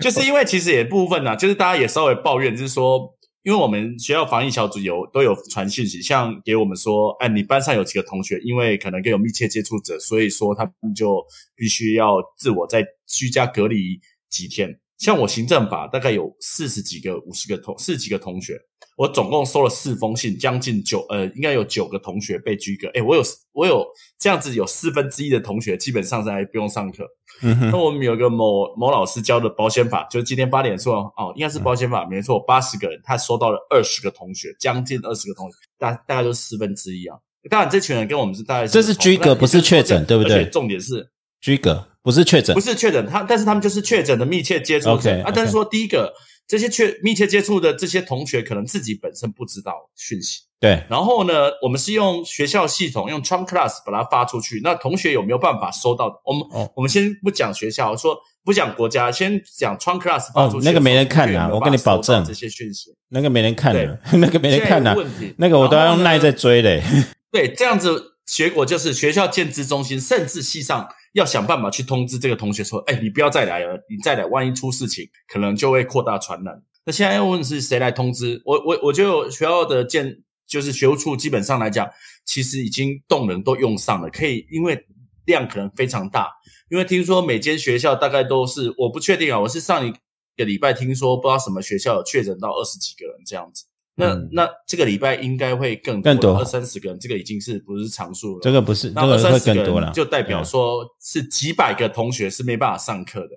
[0.00, 3.00] 就是因为其实也部分呢，就是大家也稍微抱怨，就是说，
[3.42, 14.78] 因为我们学校防疫小组有都有传讯息，像给我们说，哎，你班上有几个同学，因为可能跟有密切接触者，所以说他们就必须要自我在居家隔离几天。
[14.96, 18.58] 像我行政法大概有四十几个、五十个同四十几个同学。
[18.96, 22.88] 我总共收了四封信，将近九呃，应该有九个同学被居格。
[22.94, 23.84] 哎，我有我有
[24.18, 27.04] 这样子，有四分之一的同学基本上在不用上课。
[27.42, 37.16] 那我们有个某某老师教的保险法，就是今天八点说哦，应该是保险法没错，八十个人他收到了二十个同学，将近二十个同学，大大概就是四分之一啊。
[37.50, 40.44] 当然，这群人跟我们是大概这是居格，不是确诊，对不对？
[40.50, 43.04] 重点是居格，不是确诊，不是确诊。
[43.06, 45.32] 他但是他们就是确诊的密切接触者啊。
[45.34, 46.14] 但是说第一个。
[46.46, 50.42] 这些确密切接触的这些同学，可能自己本身不知道讯息。
[50.60, 54.60] 对，然后呢，我们是用学校系统用 Trump Class 把它发出去。
[54.62, 56.20] 那同学有没有办法收到？
[56.24, 60.64] 我们我们先不讲学校，说不讲国家，先讲 Trump Class 发出去。
[60.66, 64.96] 那个没人看啊，我跟你保证，这些讯息那个没人看的，那个没人看的。
[65.36, 66.82] 那个我都要用耐在追嘞。
[67.30, 70.88] 对，这样子结果就是学校建资中心甚至系上。
[71.14, 78.42] 要想办法去通知这个同学说：“哎，你不要再来了，你再来，万一出事情，可能就会扩大传染。”那现在要问是谁来通知？
[78.44, 81.88] 我我我就学校的建就是学务处，基本上来讲，
[82.26, 84.84] 其实已经动人都用上了，可以，因为
[85.24, 86.28] 量可能非常大。
[86.68, 89.92] 因为听说每间学校大概都是，我不确定啊，我是上一
[90.36, 93.64] 个礼拜听说，不知道什么学校有确诊到二十几个人这样子。
[93.96, 98.40] 那那这个礼拜应该会更更多二三十个人，这个已经是不是常数了？
[98.42, 103.30] 这个不是，那二三十个人就代表说是几百个同学是没办法上课的，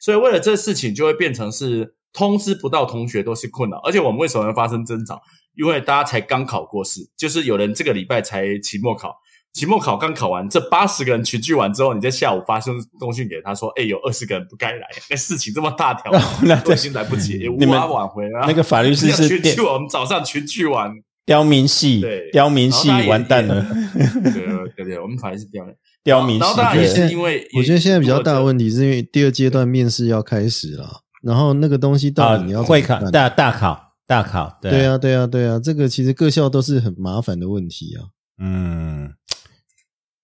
[0.00, 5.20] 所以为了这事情就会变成是通知不到同学都是困扰，而且我们为什么会发生争吵？
[5.56, 9.14] 因为大家才刚考过试，就是有人这个礼拜才期末考。
[9.54, 16.10] 期末考刚考完，这八十个人群聚完之后，你在下午发送通讯给他说：“哎，有二十个人不该来， 那事情这么大条，
[16.42, 20.90] 那都已经来不及，无法挽回了。”那个法律师是群聚，我们早上群聚完，
[21.24, 23.64] 刁民系，对，刁民系完蛋了。
[23.94, 26.40] 对对对，我们法律是刁民刁民系。
[26.40, 38.10] 然后当然也是因为，我觉得现在比较大的问题是因为第二阶段面试要开始了，然后那个东西到底你要会考大大考大考，对啊对啊对啊，这个其实各校都是很麻烦的问题啊。
[38.40, 39.12] 嗯。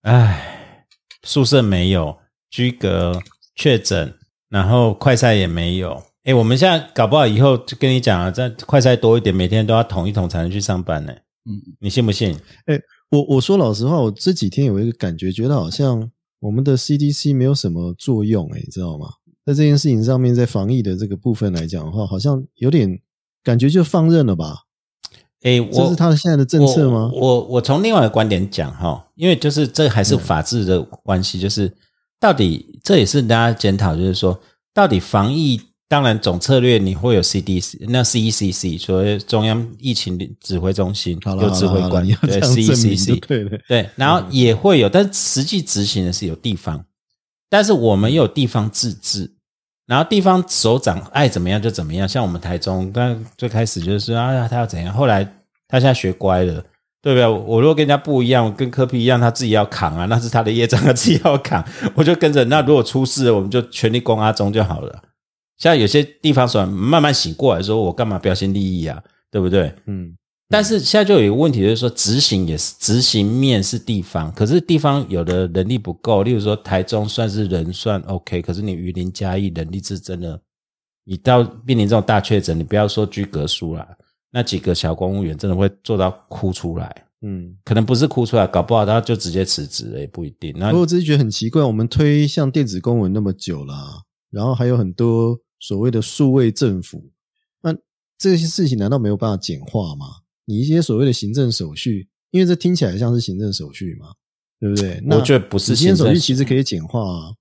[0.03, 0.87] 唉，
[1.23, 2.17] 宿舍没有
[2.49, 3.21] 居隔
[3.55, 4.15] 确诊，
[4.49, 6.03] 然后快筛也没有。
[6.25, 11.13] 哎，我们现在搞不好以后就跟你讲啊，在快筛多一点，每天都要捅一捅才能去上班呢。
[11.45, 12.35] 嗯，你信不信？
[12.67, 19.07] 哎，我我说老实话，我这几天有一个感觉，觉得好像我们的 CDC 没有什么作用，哎，你知道吗？
[19.45, 23.01] 在这件事情上面，在防疫的这个部分来讲的话，好像有点
[23.43, 24.65] 感觉就放任了吧。
[25.43, 27.11] 哎，这是他现在的政策吗？
[27.15, 31.73] 我我从另外一个观点讲哈，因为就是这还是法治的关系，就是
[32.19, 34.39] 到底这也是大家检讨，就是说
[34.75, 46.85] 到底防疫当然总策略你会有 CDC，那 CECC 所谓中央疫情指挥中心有指挥官，对 CECC 对对对，然后也会有，但实际执行的是有地方，
[47.49, 49.33] 但是我们有地方自治，
[49.91, 52.09] 然后地方首长爱怎么样就怎么样。
[52.09, 55.25] 像我们台中，但最开始就是啊，他要怎样，后来
[55.67, 56.65] 他现在学乖了，
[57.03, 57.27] 对不对？
[57.27, 61.65] 我如果跟人家不一样，跟科比一样，他自己要扛啊，那是他的业障，他自己要扛，
[61.97, 62.45] 我就跟着。
[62.45, 65.03] 那如果出事了，我们就全力攻阿中就好了。
[65.59, 69.75] 现在有些地方说慢慢醒过来，说我干嘛标新立异啊，对不对？
[69.87, 70.15] 嗯，
[70.51, 76.25] 但是现在就有一个问题，就是说执行也是执行面是地方，可是地方有的能力不够。
[76.25, 80.43] 例如说台中算是人算 OK，可是你榆林嘉义能力是真的，
[81.05, 83.87] 你到面临这种大确诊，你不要说居格书啦，
[84.33, 87.05] 那几个小公务员真的会做到哭出来。
[87.23, 90.53] 嗯，可能不是哭出来，搞不好他就直接辞职了，也不一定。
[90.59, 97.11] 那不过我只是觉得很奇怪，我们推像电子公文那么久了，然后还有很多所谓的数位政府，
[97.63, 97.73] 那
[98.19, 100.07] 这些事情难道没有办法简化吗？
[100.51, 104.09] 你一些所谓的行政手续，因为这听起来像是行政手续嘛，
[104.59, 105.01] 对不对？
[105.05, 107.33] 那我觉得不是行政手续，其实可以简化啊。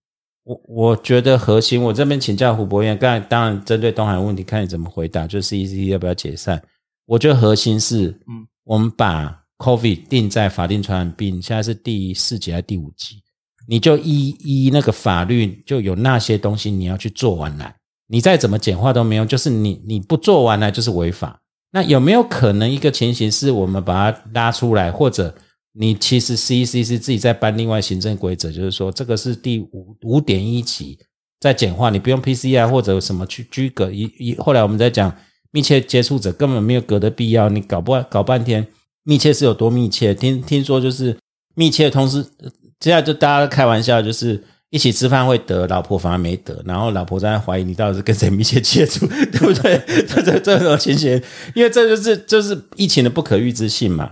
[0.43, 6.61] 我我觉得核心，我这边请教胡博彦，刚才当然针对东海问题，看你怎么回答，就是 CEC 要不要解散？
[7.05, 13.21] 我觉得核心是，嗯，我们把 COVID 定在法定传染病，现在是第四级还是第五级？
[13.67, 17.75] 你就依依那个法律，就有那些东西你要去做完来，
[18.07, 21.39] 你再怎么简化都没用，就是你你不做完来就是违法。
[21.71, 25.35] 那有没有可能一个情形是我们把它拉出来，或者
[25.73, 30.97] 你其实 CEC 是自己在颁另外行政规则，就是说这个是第五五点一级
[31.39, 34.35] 在简化，你不用 PCR 或者什么去居隔一一。
[34.35, 35.15] 后来我们在讲
[35.51, 38.65] 密切接触者根本没有隔的必要，你搞不搞半天
[39.03, 40.13] 密切是有多密切？
[40.13, 41.15] 听听说就是
[41.55, 49.81] 密切的，同时呃现在就大家开玩笑，就是一起吃饭会得，老婆反而没得，然后老婆在那怀疑你到底是跟谁密切接触， 对不对？
[50.07, 51.21] 这这这种情形，
[51.55, 54.11] 因为这就是就是疫情的不可预知性嘛，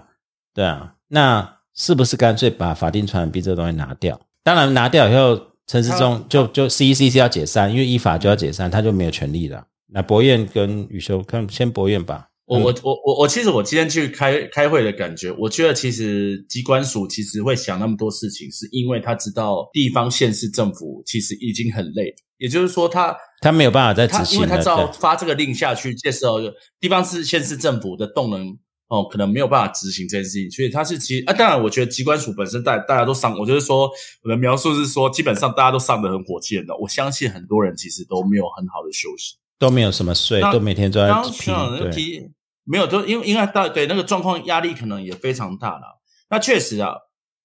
[0.54, 4.20] 对啊，那是不是干脆把法定传染病这个东西拿掉？
[4.44, 9.64] 当然拿掉以后，陈世忠就就 CEC 是要解散，因为依法就要解散，他就没有权利了。
[9.90, 12.28] 那博彦跟宇修，看先博彦吧。
[12.48, 26.38] 我我我我我其实我今天去开开会的感觉，我觉得其实机关署其实会想那么多事情，是因为他知道地方县市政府其实已经很累，也就是说他他没有办法再他执行，因为他知道发这个令下去，这时候
[26.80, 28.58] 地方市县市政府的动能
[28.88, 33.90] 哦，可能没有办法执行这件事情，所以他是其实啊，当然我觉得机关署本身大大家都上，我就是说
[34.24, 39.36] 我的描述是说，基本上大家都上得很火箭的，我相信很多人其实都没有很好的休息。
[39.60, 42.32] 都没有什么睡，都每天都在刚刚拼学长，就对。
[42.68, 46.02] 提没有，都因为因为大对那个状况压力可能也非常大了。
[46.30, 46.94] 那确实啊，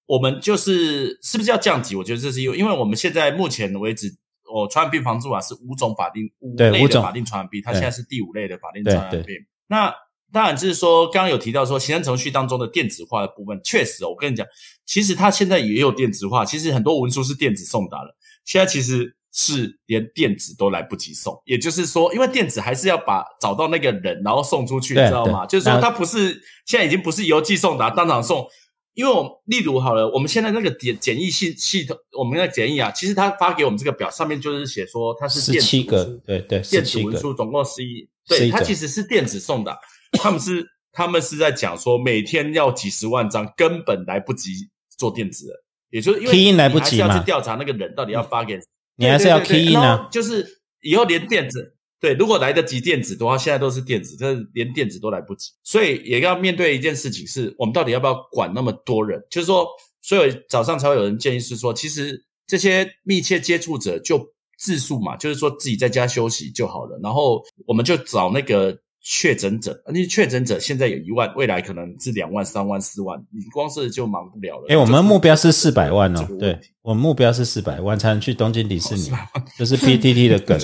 [0.05, 1.95] 我们就是是不是要降级？
[1.95, 4.07] 我觉得这是因为，因为我们现在目前为止，
[4.53, 9.35] 哦，传染病防治法是五种法定五类的法定传染病，它对现在是第五类的法定对传染病。
[9.67, 9.93] 那
[10.31, 14.45] 当然就是说，刚刚有提到说行政程序当中的电子化的部分，确实哦，我跟你讲，
[14.85, 25.45] 其实它现在也有电子化，其实很多文书是电子送达了，现在其实是连电子都来不及送，也就是说，因为电子还是要把找到那个人，然后送出去，你知道吗？
[25.45, 28.47] 就是说，那它不是现在已经不是邮寄送达，当场送。
[28.93, 39.75] 因为我们例如好了，我们现在那个检检疫系系统，我们那个检疫啊，其实他发给我们这个表上面就是写说它是十电子对对，电子，文书总共十一，11对，它其实是电子送的，
[40.11, 44.51] 他们是他们是在讲说每天要几十万张，根本来不及
[44.95, 45.53] 做电子的，
[45.89, 48.59] 也就是因为 Key in 来不及你还是要去调查那个人到底要发给，
[48.95, 51.75] 你还是要对对对 key in 啊就是以后连电子。
[51.99, 59.25] 对，如果来得及电子的话，现在都是电子，这连电子都来不及，所以也要面对一件事情是，我们到底要不要管那么多人？
[59.31, 59.65] 就是说，
[60.01, 64.21] 所以早上才会有人建议是说，其实这些密切接触者就
[64.57, 74.65] 自述嘛，就是说自己在家休息就好了，然后我们就找那个确诊者，那确诊者现在有一万，未来可能是两万、三万、四万，你光是就忙不了了。
[74.69, 79.17] 哎，我们就是目标是四百万哦对，我们目标是四百万才能去东京迪士尼400，
[79.57, 80.57] 这 是 PTT 的梗，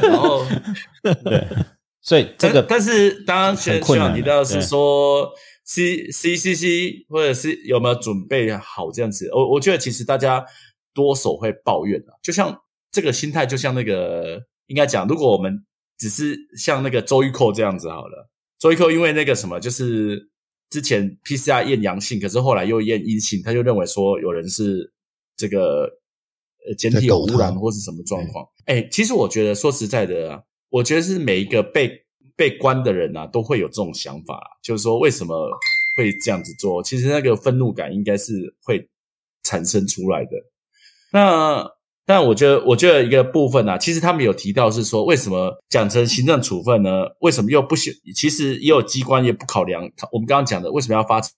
[0.00, 0.42] 然后
[1.22, 1.46] 对，
[2.00, 4.62] 所以这个但但是当然学学很困难长提到的是对。
[4.62, 5.30] 说
[5.66, 10.42] C C C C 或者是有没有准备好这样子，我我觉得其实大家
[10.94, 12.56] 多手会抱怨的，就像
[12.90, 15.62] 这个心态，就像那个应该讲，如果我们
[15.98, 18.28] 只是像那个周玉蔻这样子好了，
[18.58, 20.30] 周玉蔻因为那个什么，就是
[20.70, 24.92] 之前 PCR 验阳性，可是后来又验阴性，他就认为说有人是
[25.36, 25.84] 这个
[26.66, 28.46] 呃简体有污染或是什么状况。
[28.66, 32.04] 哎，其实我觉得说实在的啊，我觉得是每一个被
[32.36, 35.48] 被关的人啊，都会有这种想法啊，就是说为什么
[35.96, 36.82] 会这样子做？
[36.82, 38.88] 其实那个愤怒感应该是会
[39.44, 40.30] 产生出来的。
[41.12, 41.66] 那
[42.06, 47.04] 但我觉得，我觉得一个部分啊，其实他们有提到是说，为什么讲成行政处分呢？
[47.18, 47.92] 为什么又不行？
[48.14, 49.82] 其实也有机关也不考量。
[50.12, 51.34] 我们刚刚讲的，为什么要发成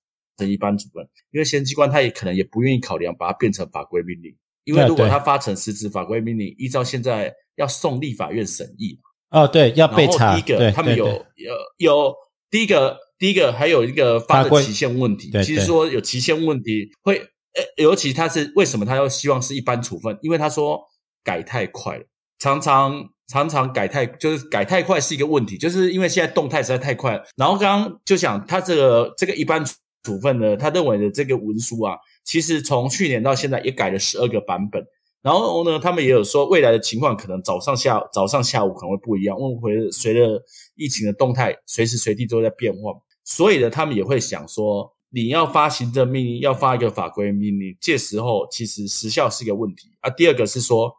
[0.48, 1.08] 一般处分？
[1.32, 8.98] 因为行政机关他也可能也不愿意考量把它变成法规命令，因为如果他发成实质法规命令，依照现在要送立法院审议，
[9.30, 12.14] 哦，对，要被查，第一个他们有有有
[12.50, 17.22] 第一个第一个还有一个发的期限问题，对其实说有期限问题会，
[17.54, 20.18] 呃，尤其他是为什么他要希望是一般处分？
[20.22, 20.80] 因为他说
[21.24, 22.04] 改太快了，
[22.38, 27.24] 常常常常改太就是改太快是一个问题，就是因为现在动态实在太快了。
[27.36, 29.64] 然后刚刚就想他这个这个一般
[30.04, 34.84] 处分呢，他认为的这个文书啊，其实从去年到现在也改了十二个版本。
[35.20, 40.40] 然后呢，他们也有说未来的情况可能早上下早上下午可能会不一样，因为回随着
[40.76, 42.92] 疫情的动态，随时随地都在变化，
[43.24, 50.10] 所以呢，他们也会想说，你要发行政命令，要发一个法规命令，这时候其实时效是一个问题啊。
[50.10, 50.92] 第二个是说，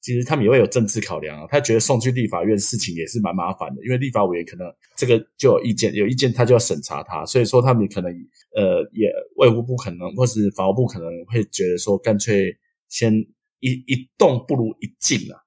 [0.00, 8.10] 其实他们也会有政治考量啊，他觉得送去立法院事情也是蛮麻烦的，因为立法委员可能这个就有意见，有意见他就要审查他，所以说他们可能
[8.56, 12.56] 呃也卫福部可能或是法务部可能会觉得说，干脆
[12.88, 13.14] 先
[13.60, 15.38] 一一动不如一静啊。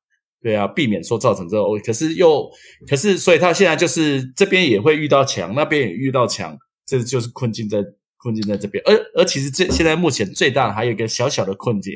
[0.41, 2.47] 对啊，避免说造成这个，可是又
[2.87, 7.83] 可是，所以他现在就是这边也会遇到墙，那边也遇到墙，这就是困境在
[8.17, 8.83] 困境在这边。
[8.85, 11.93] 而而其实这现在目前最大的还有一个小小的困境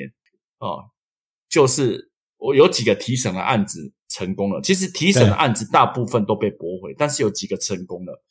[0.59, 0.83] 哦，
[1.49, 8.23] 就是我有几个提审的案子成功了，其实提审的案子大部分都被驳回，但是有几个成功了。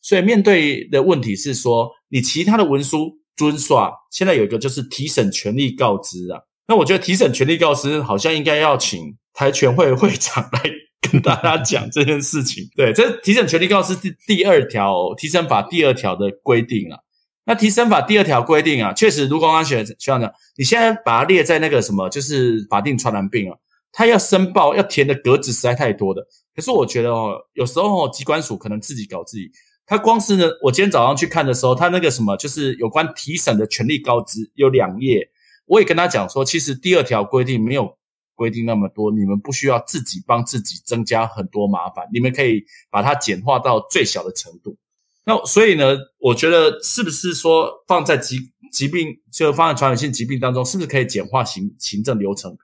[0.00, 6.40] 所以面对的问题是说，你其他的文书遵刷，现在有一个就是提审权利告知啊。
[6.68, 10.62] 那我觉得提审权利告知好像应该要请台全会会长来
[11.08, 12.68] 跟大家讲这件事情。
[12.76, 16.98] 对，这提审权利告知第第二条提审法第二条的规定啊。
[17.44, 20.20] 那提审法第二条规定啊，确实如刚刚学学长，
[20.56, 23.56] 你现在把它列在那个什么，就是法定传染病啊，
[23.92, 26.26] 他要申报要填的格子实在太多的。
[26.54, 29.48] 可是我觉得哦，有时候哦，机关署可能自己搞自己。
[29.86, 35.28] 他光是呢，我今天早上去看的时候，他那个什么，就是有关提审的权利告知有两页。
[35.66, 37.96] 我也跟他讲说，其实第二条规定没有
[38.36, 44.76] 规定那么多，你们不需要自己帮自己增加很多麻烦，你们可以把它简化到最小的程度。
[45.24, 48.38] 那所以呢，我觉得是不是说放在疾
[48.72, 52.56] 疾病，就放在传染性疾病当中，是不是可以简化行行政流程？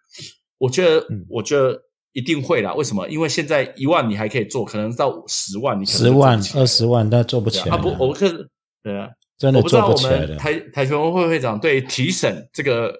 [0.58, 1.76] 我觉得，我觉得
[2.12, 2.72] 一定会啦。
[2.74, 3.08] 为什么？
[3.08, 7.78] 因为现在一万你还可以做，可能到十万你可能十万、二十万，但做不起来啊！
[7.78, 8.30] 不，我看
[8.84, 10.28] 对啊，真的我不知道我做起来的。
[10.28, 12.94] 们台台球会会长对提审这个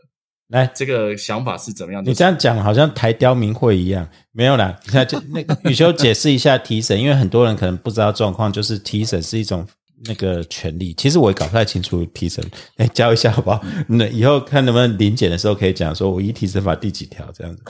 [0.52, 2.04] 来，这个想法是怎么样？
[2.04, 4.78] 你这样讲好像台雕明会一样，没有啦。
[4.92, 9.66] 那就那个宇修解释一下提审，因为很多人可能不知道状况，就是提审是一种
[10.04, 10.92] 那个权利。
[10.92, 12.44] 其实我也搞不太清楚提审，
[12.76, 13.64] 来教一下好不好？
[13.88, 17.62] 那以后看能不能临检的时候可以讲说，我依提审法第几条这样子。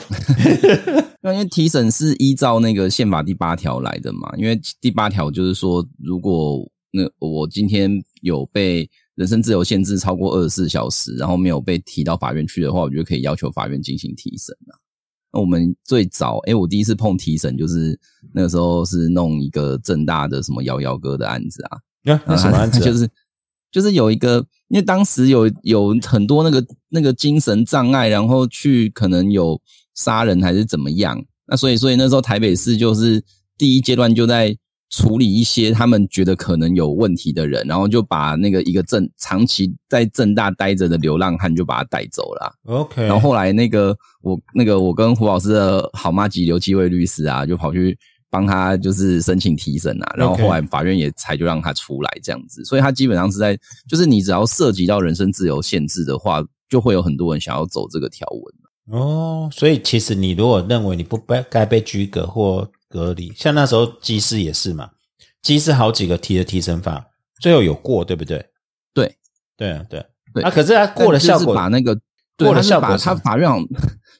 [1.23, 6.59] 因为提审是依照那个宪法第八条来的嘛，因为第八条就是说，如果
[6.91, 7.89] 那我今天
[8.21, 14.73] 有被人身自由限制超过二十四小时，然后没有被提到法院去的话，我觉得可以要求法院进行提审啊。
[15.31, 17.99] 那我们最早，诶，我第一次碰提审就是
[18.33, 22.81] 那个时候是弄一个正大的什么摇摇哥的案子啊，那、那什么案子、啊？
[22.85, 23.09] 就是
[23.71, 29.59] 就是有一个，因为当时有有很多那个那个精神障碍，然后去可能有
[29.95, 33.23] 杀人还是怎么样，那所以所以那时候台北市就是
[33.57, 34.55] 第一阶段就在
[34.95, 42.53] 处理一些他们觉得可能有问题的人，然后就把那个一个正长期在正大待着的流浪汉就把他带走了。
[42.65, 47.97] OK，然后后来那个我那个我跟胡老师的好妈吉刘继伟律师啊，就跑去
[48.29, 53.57] 帮他就是申请提审啊，然后后来法院也才就让他出来这样子，所以他基本上是在
[53.89, 59.49] 就是你只要涉及到人身自由限制的话，就会有很多人想要走这个条文哦。
[59.51, 64.87] 所以其实你如果认为你不该该被拘格或隔离，像那时候机师也是嘛，
[65.41, 67.03] 机师好几个提的提升法，
[67.41, 68.45] 最后有过，对不对？
[68.93, 69.15] 对，
[69.57, 70.05] 对啊，对。
[70.31, 71.99] 对啊，可是他过了效果，把那个
[72.37, 73.49] 过了效果，他法院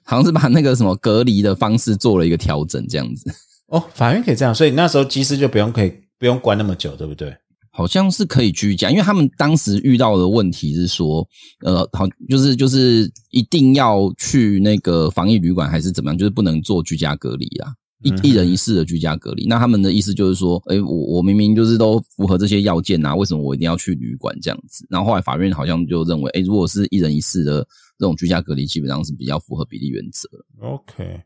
[0.04, 3.32] 好像是把那个什么隔离的方式做了一个调整，这样子。
[3.68, 7.36] 哦，法院可以这样，所以那时候机师就不用可以不用关那么久，对不对？
[7.72, 11.28] 好像是可以居家，因为他们当时遇到的问题是说，
[11.66, 19.46] 呃，好，就是就是一定要去那个防疫旅馆还是怎么样，就是不能做居家隔离啦，一一人一室的居家隔离。
[19.48, 24.86] 那他们的意思就是说，哎，我我明明就是都符合这些要件啊，为什么我一定要去旅馆这样子？
[24.90, 27.66] 然后后来法院好像就认为，哎，如果是一人一室的
[27.98, 30.30] 这种居家隔离，基本上是比较符合比例原则。
[30.62, 31.22] OK。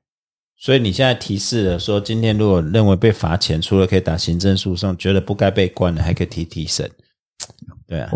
[0.60, 6.90] 所以你现在提示了说，今天如果认为被罚钱，除了可以打行政诉讼，觉得不该被关的，还可以提提审。
[7.86, 8.12] 对啊，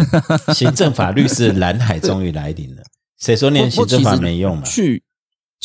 [0.54, 2.82] 行政法律是蓝海终于来临了。
[3.18, 4.62] 谁说念行政法没用嘛？
[4.64, 5.02] 去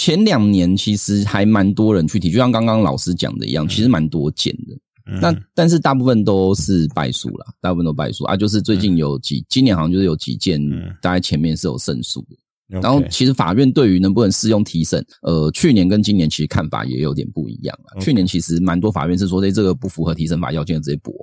[0.02, 4.76] 前两年其实还蛮多人去提，就像刚刚老师讲的一样，其实蛮多件的。
[5.06, 8.36] 嗯、那但是大部分都是败诉啦，大部分都败诉啊。
[8.36, 10.60] 就是最近有几，今年好像就是有几件，
[11.04, 12.80] 大概前面是有胜诉的。
[12.82, 18.02] 然后其实法院对于能不能适用提审，呃，去年跟今年其实看法也有点不一样了。
[18.02, 21.14] 去年其实蛮多法院是说，哎，这个不符合提审法要件直接驳。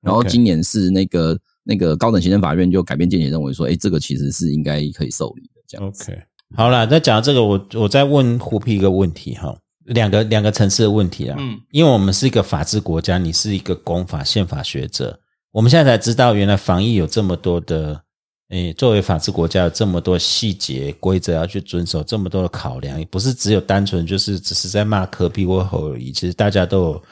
[0.00, 5.60] 然后今年是那个那个高等行政法院就改变见解，认为说，哎，这个其实是应该可以受理的。
[5.66, 6.22] 这样 OK，
[6.56, 11.36] 好了，那讲到这个，我我再问胡皮一个问题哈，两个两个层次的问题啊。
[11.38, 15.18] 嗯，因为我们是一个法治国家，你是一个公法宪法学者，
[15.52, 18.02] 我们现在才知道，原来防疫有这么多的。
[18.50, 26.10] 诶，作为法治国家，有这么多细节规则要去遵守，这么多的考量，也不是只有单纯就是只是在骂科比或侯而已。
[26.10, 27.02] 其实大家都有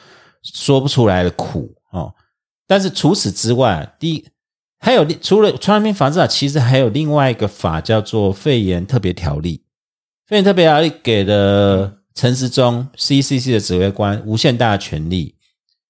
[0.42, 2.12] 说不出来的苦哦。
[2.66, 4.24] 但是除此之外，第一
[4.80, 9.62] 还有除了传染病防治法，其实还有另外一个法叫做肺炎特别条例。
[10.26, 15.34] 肺炎特别条例给了陈时中 CCC 的指挥官无限大的权力，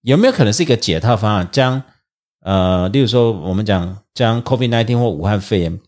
[0.03, 1.49] 有没有可能是一个解套方案？
[1.51, 1.83] 将
[2.41, 5.79] 呃，例如说，我们讲将 COVID-19 或武汉肺炎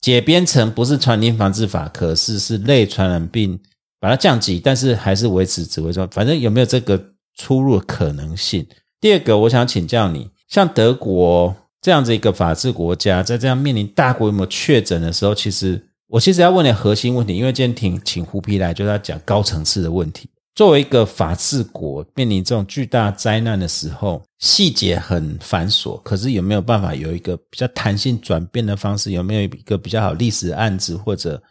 [0.00, 3.58] 解编成不是传染病防治法，可是是类传染病，
[3.98, 6.06] 把它降级，但是还是维持指挥中。
[6.10, 8.66] 反正有没有这个出入可能性？
[9.00, 20.28] 第二个，我想请教你，像德国这样子一个法治国家，在这样面临大规模确诊的时候，其实我其实要问你核心问题，因为今天请请胡皮来，就是要讲高层次的问题。
[20.54, 29.12] 作为一个法治国，面临这种巨大灾难的时候，细节很繁琐，可是有没有办法有一个比较弹性转变的方式？
[29.12, 31.42] 有没有一个比较好历史案子，或者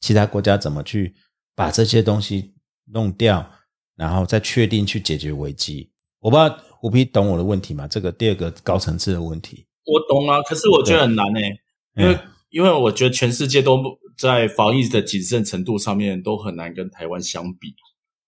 [0.00, 1.14] 其他国家怎么去
[1.54, 2.54] 把这些东西
[2.86, 3.46] 弄掉，
[3.94, 5.88] 然后再确定去解决危机？
[6.18, 7.86] 我不知道虎皮懂我的问题吗？
[7.86, 11.60] 这个第二个高层次的问题，我懂啊，可是我觉得很难诶，
[11.96, 12.18] 因为
[12.50, 13.80] 因为我觉得全世界都
[14.18, 17.74] 在防疫的谨慎程度上面都很难跟台湾相比。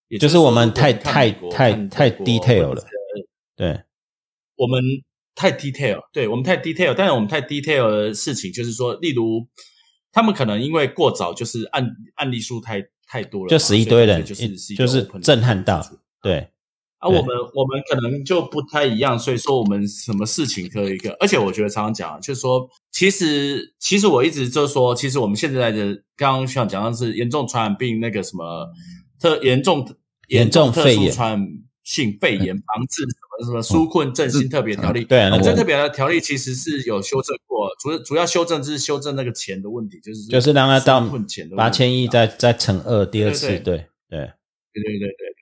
[0.08, 2.82] 也就是我们太太太太 detail 了，
[3.54, 3.82] 对，
[4.56, 4.82] 我们
[5.34, 9.46] 太 detail，对我们太 detail，但是我们太 detail 的事情，就是说，例如
[10.10, 15.84] 他们可能因为过早，就是案案例数太太多了，就死一堆人，就是就是震撼到，
[16.22, 16.48] 对。
[16.98, 28.68] 啊我们我们可能就不太一样所以说我们什么事情可以而且我觉得常常讲就是说其实其实我一直就说其实我们现在的刚刚想讲的是严重传染病那个什么
[29.20, 29.88] 特严重
[30.28, 31.48] 严重特殊传染
[31.84, 35.04] 性肺炎防治什么什么纾困振兴特别条例。
[35.04, 41.08] 对那这特别的条例其实是有修正过主主要修正就是修正那个钱的问题就是就是让他当
[41.56, 44.32] 八千亿再再乘二第二次对对。
[44.72, 45.37] 对对对对。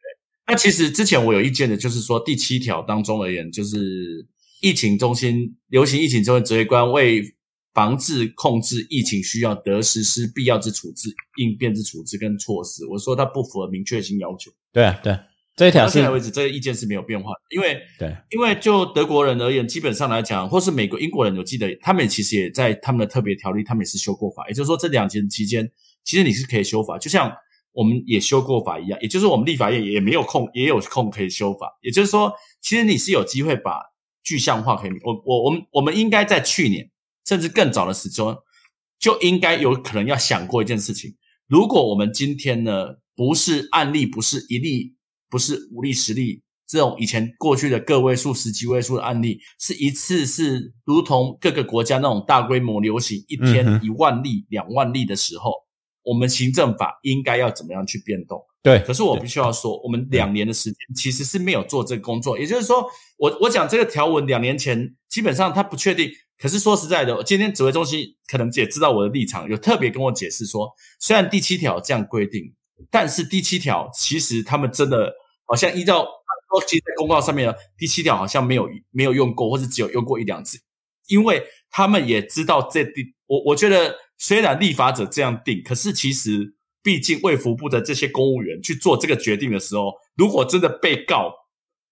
[0.47, 4.27] 那其实之前我有意见的，就是说第七条当中而言，就是
[4.63, 7.25] 疫情中心流行疫情中心指挥官为。
[7.77, 12.87] 防治控制疫情需要得实施必要之处置、应变之处置跟措施。
[12.87, 14.51] 我说它不符合明确性要求。
[14.73, 15.15] 对啊，对，
[15.55, 17.55] 这一条到现在为止，这个意见是没有变化的。
[17.55, 24.49] 因为对，因为就德国人而言，基本上来讲，或是美国、英国人，我记得他们其实也在他们的特别条例，他们也是修过法。
[24.49, 25.71] 也就是说，这两年期间，
[26.03, 27.31] 其实你是可以修法，就像
[27.77, 28.99] 我们也修过法一样。
[29.01, 31.71] 也就是我们立法院也没有空，也有空可以修法。
[31.83, 33.81] 也就是说，其实你是有机会把
[34.25, 34.91] 具象化可以。
[35.05, 36.91] 我我我们我们应该在去年。
[37.29, 38.37] 甚至更早的时候，
[39.01, 41.13] 就应该有可能要想过一件事情：
[41.49, 44.95] 如果我们今天呢，不是案例，不是一例，
[45.29, 55.53] 不是五例、十例这种以前过去的个位数、十几位数的案例，是一次是如同各个国家那种大规模流行，一天一万例、两万例的时候，
[56.07, 58.41] 我们行政法应该要怎么样去变动？
[58.63, 58.79] 对。
[58.79, 62.39] 可是我必须要说，我们两年的时间其实是没有做这个工作。
[62.39, 62.87] 也就是说，
[63.19, 66.09] 我我讲这个条文两年前，基本上他不确定。
[66.39, 72.55] 可是说实在的，今天指挥中心可能也知道我的立场，有特别跟我解释说，虽然第七条这样规定，
[72.91, 75.13] 但是第七条其实他们真的
[75.47, 80.59] 好像依照说，其实在公告上面，第七条好像没有没有用过，或者只有用过一两次，
[81.09, 91.33] 因为他们也知道这定我我觉得虽然立法者这样定，可是其实毕竟卫福部的这些公务员去做这个决定的时候，如果真的被告。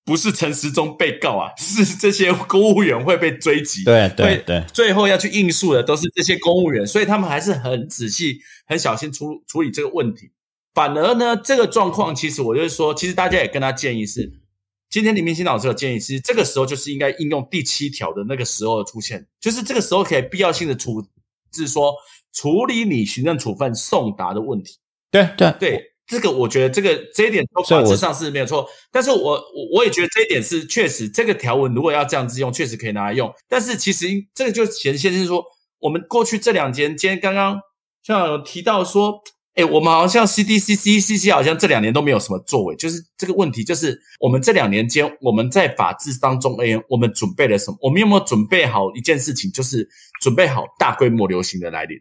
[0.07, 10.31] 不是陈时中被告啊， 是这些公务员会被追击，对对对，最后要去应诉的都是这些公务员，所以他们还是很仔细、很小心处处理这个问题。
[10.75, 14.31] 反而呢，这个状况其实我就是说，其实大家也跟他建议是，
[14.95, 21.05] 今天李明星老师的建议是，这个时候就是应该应用第七条的那个时候的出现，就是这个时候可以必要性的处
[21.51, 21.93] 置，说
[22.33, 24.79] 处理你行政处分送达的问题。
[25.11, 25.83] 对对对。
[26.07, 33.35] 这个我觉得这个这一点都法制上是没有错，但是我我我也觉得这一点是确实，这个条文如果要这样子用，确实可以拿来用。
[33.49, 35.45] 但是其实这个就显现是说，
[35.81, 37.59] 我们过去这两年，今天刚刚
[38.05, 39.21] 像有提到说，
[39.55, 47.77] 哎，我们好像 CDC、CCC 好像这两年都没有什么作为，就是这个问题，就是我们这两年间我们在法治当中而言，我们准备了什么？
[47.81, 49.89] 我们有没有准备好一件事情，就是
[50.21, 51.99] 准备好大规模流行的来临？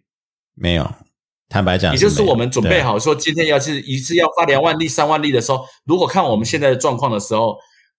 [0.56, 0.92] 没有。
[1.50, 7.56] 坦白讲也就是我们准备好说，今天要是一次要发两万例、三万例的时候，如果看我们现在的状况的时候，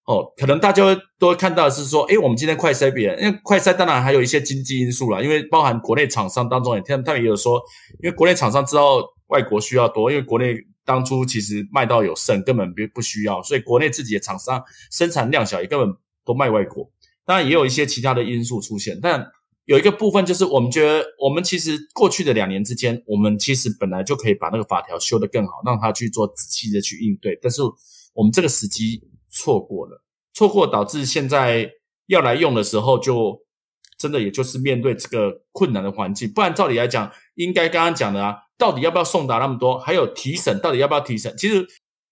[0.06, 0.82] 哦，可能大家
[1.18, 7.58] 都会看到是说，诶，我们今天快筛别人，因为快筛当然还有一些经济因素啦，因为包含国内厂商当中也，他他们也有说，
[8.02, 15.88] 因为国内厂商知道外国需要多，因为国内当初其实卖到有剩，根本不不需要，所以国内自己的厂商生产量小，也根本
[16.24, 16.90] 都卖外国。
[17.24, 19.26] 当然也有一些其他的因素出现，但
[19.64, 27.62] 有一个部分就是我们觉得，我们其实过去的两年之间，我们其实本来就可以把那个法条修得更好，让它去做仔细的去应对，但是
[28.12, 29.00] 我们这个时机
[29.34, 31.70] 错过了，错过导致现在
[32.06, 33.42] 要来用的时候就。
[33.96, 39.78] 真的也就是面对这个困难的环境，不然照理来讲，应该刚刚讲的啊，到底要不要送达那么多？
[39.78, 41.34] 还有提审，到底要不要提审？
[41.38, 41.64] 其实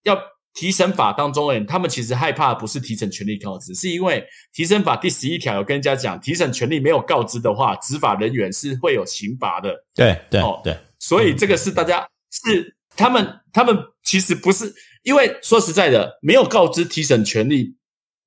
[0.03, 0.17] 要
[0.53, 9.75] 提审法当中，哎，他们其实害怕的不是提审权利告知，是因为提审法第十一条有跟人家讲，提审权利没有告知的话，执法人员是会有刑罚的。
[9.93, 14.73] 对对哦对，所以这个是大家是他们他们其实不是，
[15.03, 17.77] 因为说实在的，没有告知提审权利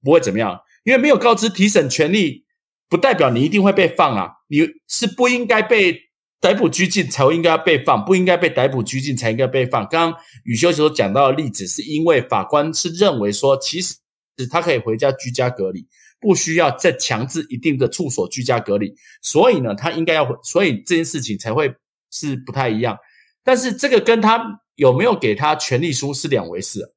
[0.05, 2.45] 不会怎么样，因为没有告知提审权利，
[2.89, 6.03] 不代表你一定会被放啊，你是不应该被
[6.41, 9.87] 逮捕拘禁才会应该被放，不应该被逮捕拘禁才应该被放。
[9.89, 13.97] 刚刚宇修所讲到的例子，是因为法官是认为说，其实
[14.51, 15.89] 他可以回家居家隔离，
[16.21, 21.75] 不需要再强制一定的处所居家隔离，所以呢，他应该要，所以这件事情才会
[22.11, 22.99] 是不太一样。
[23.43, 26.95] 但是这个跟他有没有给他权利书是两回事，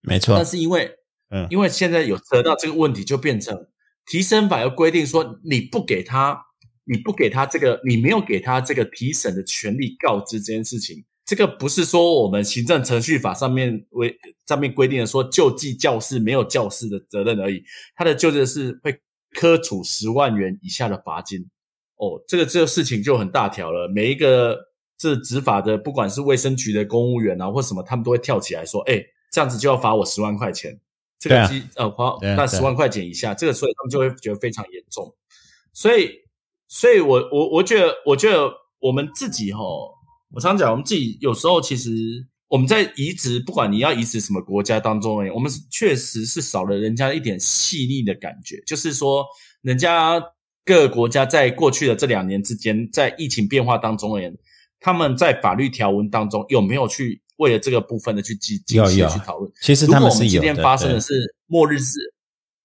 [0.00, 0.90] 没错但，是因为
[1.30, 3.66] 嗯因为现在有得到这个问题，就变成
[4.06, 6.38] 提审法要规定说，你不给他，
[6.84, 14.16] 你不给他这个，你没有给他这个提审的权利告知这件事情，这个不是说我们行政程序法上面为
[14.46, 17.64] 上面规定的说救济教师没有教师的责任而已，
[17.96, 19.00] 他的救济是会
[19.32, 21.48] 科处十万元以下的罚金。
[21.96, 24.58] 哦，这个这个事情就很大条了，每一个
[24.96, 30.78] 这执法的，不管是卫生局的公务员啊，或什么，他们都会跳起来说，哎，这样子就要罚我十万块钱。
[31.16, 35.10] 这个机、呃罚那十万块钱以下，这个所以他们就会觉得非常严重。
[35.72, 36.10] 所以，
[36.68, 39.60] 所以我我我觉得，我觉得我们自己哈，
[40.34, 41.90] 我常讲，我们自己有时候其实
[42.48, 49.24] 我们在移植，不管你要移植什么国家当中我们确实是少了人家一点细腻的感觉，就是说，
[49.62, 50.22] 人家
[50.62, 54.36] 各个国家在过去的这两年之间，在疫情变化当中而言，
[54.84, 59.50] 他们在法律条文当中有没有去为了这个部分的去精精细有有的去讨论？
[59.62, 60.38] 其实如果我们今。
[60.42, 61.98] 天发生的是末日之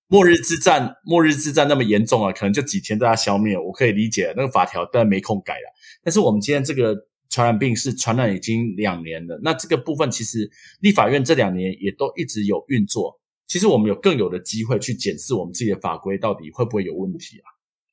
[0.10, 5.74] 末日之战，末日之战那么严重啊，可能就几天大家消灭，我可以理解那个法条，但没空改了。
[6.04, 6.94] 但是我们今天这个
[7.30, 10.52] 传染病是传染已经两年了，那这个部分其实
[10.82, 13.18] 立法院这两年也都一直有运作。
[13.48, 17.48] 其实我们有更有的机会去检视我们自己的法规到底会不会有问题啊？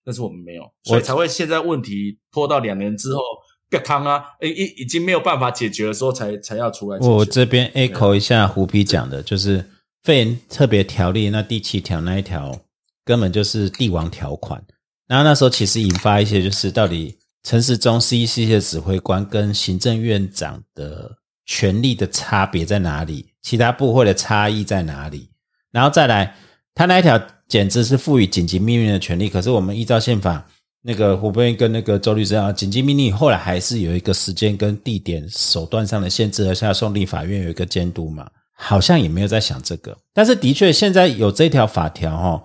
[0.04, 3.20] 但是我们没有，所以才会现在问题拖到两年之后，
[3.68, 6.98] 别康啊，已已已经没有办法解决的时候才才要出来。
[7.00, 9.64] 我这边 echo 一下胡皮讲的，就是
[10.04, 12.60] 肺炎特别条例那第七条那一条，
[13.04, 14.62] 根本就是帝王条款。
[15.08, 23.26] 然后那时候其实引发一些，就是到底陈时中 CEC 的指挥官跟行政院长的权力的差别在哪里？
[23.42, 25.28] 其他部会的差异在哪里？
[25.72, 26.36] 然后再来，
[26.74, 30.46] 他那一条简直是赋予紧急命令的权利，可是我们依照宪法。
[30.88, 39.98] 那个胡贝跟那个周律师啊，紧急命令后来还是有一个时间跟地点手段上的限制，而且要送立法院有一个监督嘛，好像也没有在想这个。
[40.14, 42.44] 但是的确，现在有这条法条哈，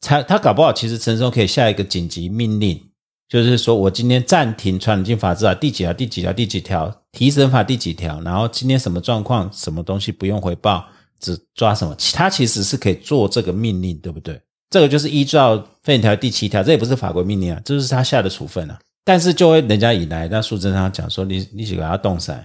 [0.00, 2.80] 才他搞不好其实陈松可以下一个紧急命令，
[3.28, 10.86] 就是说我今天暂停传染病法制啊，第几条、第几条、第几条，提审法第几条，然后今天什么状况，什么东西不用回报，
[11.18, 14.40] 只抓什么，其他其实是可以做这个命令，对不对？
[14.70, 18.78] 这个就是依照肺炎条第七条，这也不是法规命令啊，这是他下的处分啊。
[19.02, 22.38] 但是就会人家以来，那苏贞昌讲说你你几个要动噻，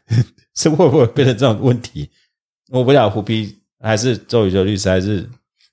[0.54, 2.10] 是会不会变成这种问题？
[2.68, 5.26] 我不晓得胡批还是周宇宙律师还是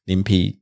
[0.06, 0.58] 林批，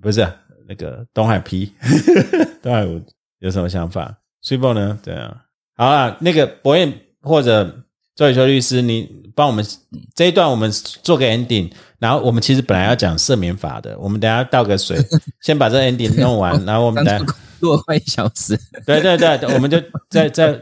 [0.00, 0.32] 不是、啊、
[0.68, 1.72] 那个东海批，
[2.62, 3.02] 东海有
[3.40, 4.16] 有什么想法？
[4.42, 4.96] 水波呢？
[5.02, 7.84] 对啊，好啊，那个博彦或者
[8.14, 9.66] 周宇秋律师，你帮我们
[10.14, 10.70] 这一段我们
[11.02, 11.72] 做个 ending。
[12.04, 14.98] 然后我们其实本来要讲赦免法的，我们等下倒个水，
[15.40, 17.24] 先把这 ending 弄完，然后我们等下
[17.60, 18.54] 录了快一小时。
[18.84, 20.52] 对对对，我们就再再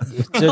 [0.40, 0.47] 就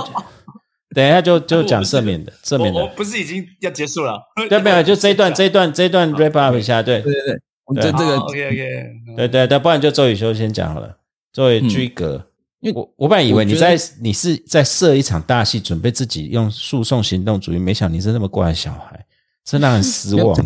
[0.92, 4.20] 等一下就就讲赦免的赦免的，我我不是已经要结束了？
[4.48, 4.82] 对没有？
[4.82, 7.40] 就这一段 这一段这一段 wrap up 一下，对对对
[7.76, 8.86] 这这个 OK OK，
[9.16, 10.96] 对对对，不然就周宇修先讲好了，
[11.32, 12.26] 作为居格。
[12.58, 19.06] 因为我我本来以为你在你是在设一场大戏，准备自己用诉讼行动主义，没想你是那么乖的小孩，
[19.44, 20.36] 真的很失望。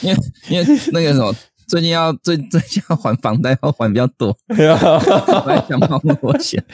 [0.00, 0.16] 因为
[0.48, 1.34] 因为那个什么，
[1.66, 6.64] 最近要最最近要还房贷要还比较多，我在想帮我险。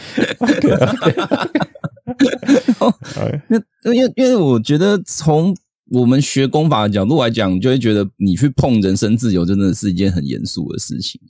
[3.49, 5.57] 那因为因为我觉得从
[5.91, 11.21] 我们学功法的角度来讲，就会觉得你去碰人身自由，真的是一件很严肃的事情。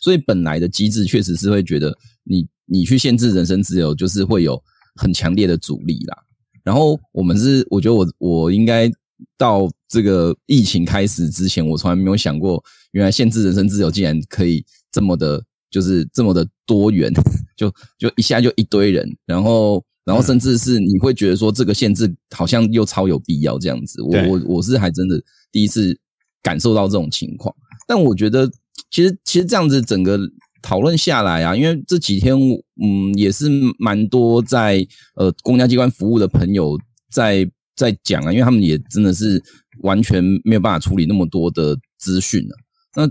[0.00, 4.62] 所以本来的机制确实是会觉得你你去限制人身自由，就是会有
[4.96, 6.18] 很强烈的阻力啦。
[6.64, 8.90] 然后我们是，我觉得我我应该
[9.36, 12.62] 到这个疫情开始之前，我从来没有想过，
[12.92, 15.40] 原来限制人身自由竟然可以这么的，
[15.70, 17.12] 就是这么的多元，
[17.56, 24.02] 就就一下就一堆人，然后然后甚至是你会觉得说这个限制好像又超有必要这样子。
[24.02, 25.96] 我我我是还真的第一次
[26.42, 27.54] 感受到这种情况，
[27.86, 28.50] 但我觉得
[28.90, 30.18] 其实其实这样子整个
[30.64, 32.34] 讨论下来啊，因为这几天
[32.82, 34.84] 嗯也是蛮多在
[35.14, 36.78] 呃公家机关服务的朋友
[37.10, 37.46] 在
[37.76, 39.42] 在讲啊，因为他们也真的是
[39.82, 42.56] 完全没有办法处理那么多的资讯啊。
[42.96, 43.06] 那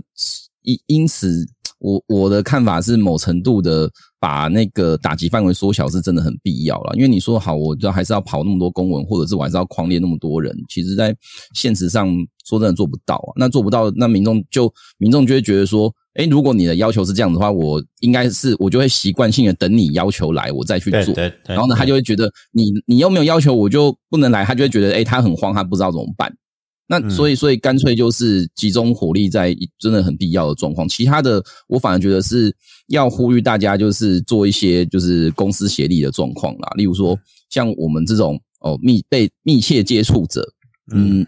[0.62, 1.46] 因因此，
[1.78, 3.88] 我我的看法是，某程度的
[4.18, 6.94] 把那个打击范围缩小是真的很必要了。
[6.96, 11.14] 因为你说好，我就还是要跑那么多公文，或者是我还是要狂猎那么多人，其实在
[11.54, 12.08] 现实上
[12.46, 13.30] 说真的做不到啊。
[13.36, 21.00] 那做不到，那民众就民众就会觉得说，诶，如果你的要求是这样的话，我应该是我就会习惯性的等你要求来，我再去做。
[21.06, 26.32] 对对对然后呢，他就会觉得你你又没有要求，我就不能来，他就会觉得，哎，他很慌，他不知道怎么办。
[26.86, 30.86] 那嗯所以，所以干脆就是集中火力在真的很必要的状况。
[30.86, 32.54] 其他的，我反而觉得是
[32.88, 36.70] 要呼吁大家，就是做一些就是公司协力的状况啦。
[36.76, 40.46] 例如说，像我们这种哦密被密切接触者，
[40.94, 41.26] 嗯，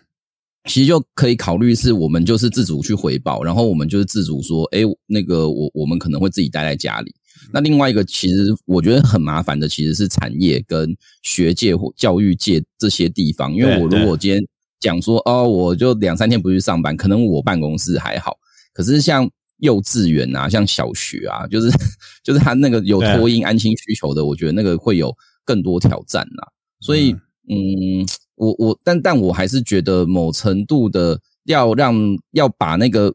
[0.66, 7.14] 其实就可以考虑是我们就是自主去回报，然后我们就是自主说，哎，那个我我们可能会自己待在家里。
[7.52, 14.42] 那另外一个，其实我觉得很麻烦的，其实是产业跟学界或教育界这些地方，因为我如果今天
[14.80, 18.36] 讲说哦，我就两三天不去上班，可能我办公室还好，
[18.72, 21.70] 可是像幼稚园啊，像小学啊，就是
[22.24, 25.14] 就是他那个有托婴安心需求的，我觉得那个会有
[25.44, 26.48] 更多挑战啊。
[26.80, 27.12] 所以，
[27.48, 28.04] 嗯，
[28.36, 31.94] 我我但但我还是觉得某程度的要让
[32.32, 33.12] 要把那个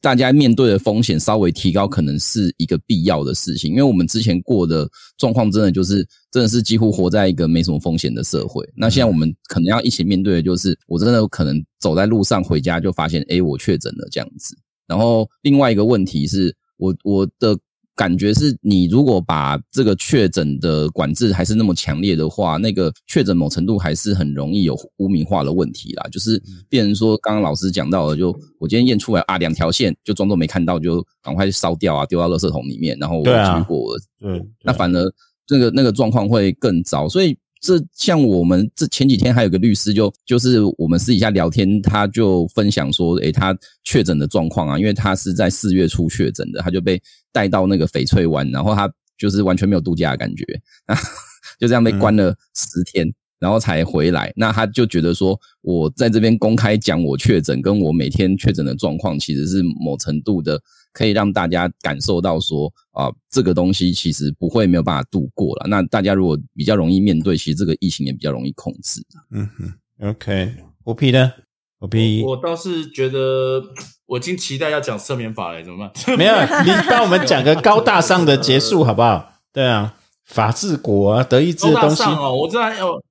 [0.00, 8.68] 大家面对的风险稍微提高，可能是一个必要的事情，因为我们之前过的状况真的就是真的是几乎活在一个没什么风险的社会。
[8.74, 14.56] 那现在我们可能要一起面对的就是，我真的有可能走在路上回家就发现，哎，我确诊了这样子。
[14.86, 17.58] 然后另外一个问题是我我的
[17.94, 26.08] 感觉是你如果把这个确诊的管制还是那么强烈的话，那个确诊某程度还是很容易有污名化的问题啦。
[26.10, 35.12] 就是变成说，刚刚老师讲到的，就我今天验出来啊，两条线就装作没看到，就赶快烧掉啊，丢到垃圾桶里面，然后我对啊继续过我的对，那反而
[35.48, 37.08] 那个那个状况会更糟。
[37.08, 47.00] 所以这像我们这前几天还有个律师就就是我们私底下聊天，他就分享说，诶，他确诊的状况啊，因为他是在四月初确诊的，他就被
[47.30, 50.44] 带到那个翡翠湾，然后他就是完全没有度假的感觉，
[51.58, 53.08] 就这样被关了十天。
[53.38, 60.62] 然后才回来，那他就觉得说，我在这边公开讲我确诊，跟我每天确诊的状况，其实是某程度的
[60.92, 65.66] 可以让大家感受到说，啊、这个东西其实不会没有办法度过了。
[65.68, 69.04] 那大家如果比较容易面对，其实这个疫情也比较容易控制。
[69.30, 71.32] 嗯哼，OK，我皮呢？
[71.78, 73.60] 我皮我倒是觉得，
[74.06, 75.90] 我已经期待要讲赦免法了，怎么办？
[76.16, 76.34] 没有，
[76.64, 79.32] 你帮我们讲个高大上的结束好不好？
[79.52, 83.02] 对啊，法治国啊，德意志的东西，哦，我知道有。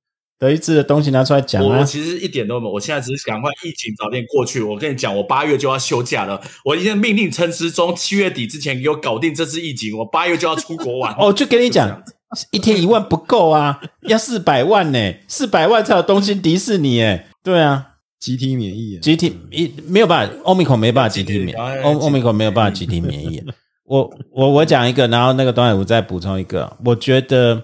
[0.41, 1.67] 德意志的东西拿出来讲啊。
[1.67, 4.59] 我我其实一点都没有，我现在只是赶快疫情早点过去。
[4.59, 11.13] 我跟你讲，我八月就要休假了，我已经命令陈时中七月底之前给我搞定这次疫情，我八月就要出国玩。
[11.21, 12.03] 哦，就跟你讲，
[12.49, 17.27] 一天一万不够啊，要四百万呢，四百万才有东京迪士尼哎。
[17.43, 17.89] 对啊，
[18.19, 23.43] 集体免疫啊，集体一没有办法，欧米孔没办法集体免，哎欧欧米孔没有办法集体免疫。
[23.85, 26.75] 我我我讲一个，然后那个东海我再补充一个。
[26.83, 27.61] 我觉得，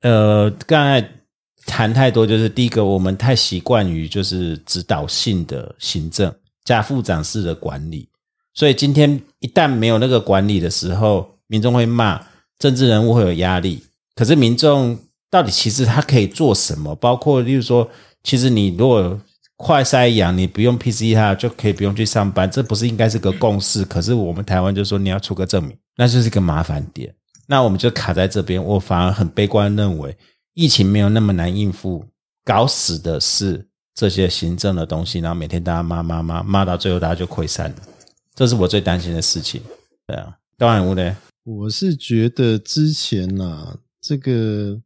[0.00, 1.06] 呃，刚才
[1.68, 8.08] 谈太多，就是第一个，我们太习惯于就是指导性的行政加副长式的管理，
[8.54, 12.20] 所以今天一旦没有那个管理的时候，民众会骂，
[12.58, 13.84] 政治人物会有压力。
[14.14, 14.98] 可是民众
[15.30, 16.94] 到底其实他可以做什么？
[16.96, 17.88] 包括例如说，
[18.24, 19.20] 其实你如果
[19.56, 23.84] 快筛阳，你不用 PCR 就可以不用去上班，这不是应该是个共识？
[23.84, 27.14] 可是我们台湾就说你要出个证明，那就是一个麻烦点。
[27.46, 30.14] 那我们就卡在这边，我反而很悲观，认为
[30.58, 32.04] 疫情没有那么难应付，
[32.44, 37.76] 搞死的是这些行政的东西，然后每天大家骂骂骂骂到最后大家就溃散了，
[38.34, 39.62] 这是我最担心的事情。
[40.04, 44.80] 对啊，当然无呢，我是觉得之前呐、这个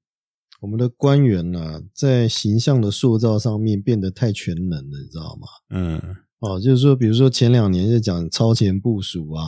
[0.60, 5.48] 我们的官员呐、在形象的塑造上面变得太全能了，你知道吗？
[5.70, 9.44] 嗯哦，就是说，比如说前两年就讲超前部署啊，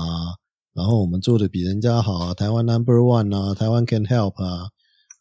[0.72, 4.70] 然后我们做的比人家好啊，台湾 Number One 啊，台湾 Can Help 啊，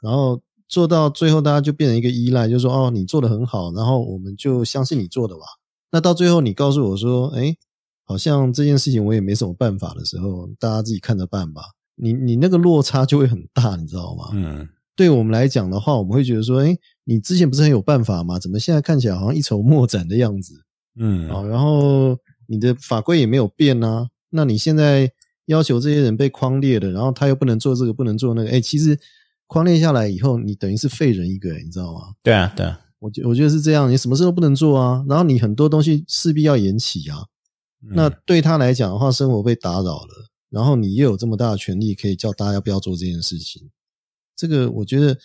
[0.01, 0.41] 然后
[0.73, 5.41] 做到最后，大家就变成一个依赖，就说哦，你做的很好，然后我们就相信你做的吧。
[5.91, 7.55] 那到最后，你告诉我说，哎，
[8.03, 11.61] 好像这件事情我也没什么办法的时候，大家自己看着办吧。
[11.95, 14.29] 你你那个落差就会很大，你知道吗？
[14.33, 18.39] 嗯，对我们来讲的话，我们会觉得说，哎，你之前不是很有办法吗？
[18.39, 20.55] 怎么现在看起来好像一筹莫展的样子？
[20.99, 22.17] 嗯，啊，然后
[22.47, 25.11] 你的法规也没有变啊，那你现在
[25.45, 28.99] 要求这些人被框列的，然后他又不能做这个，不能做那个，哎，其实
[29.53, 31.99] 框列下来以后，你等于是废人一个，你知道吗？
[32.23, 37.19] 对啊，对啊，我觉我觉得是这样，你什么事都不能做啊，然后你很多东西势必要延期啊，
[37.93, 43.69] 那对他来讲的话，生活被打扰了，然后你又有这么大的权利可以叫大家不要做这件事情，
[44.35, 45.15] 这个我觉得，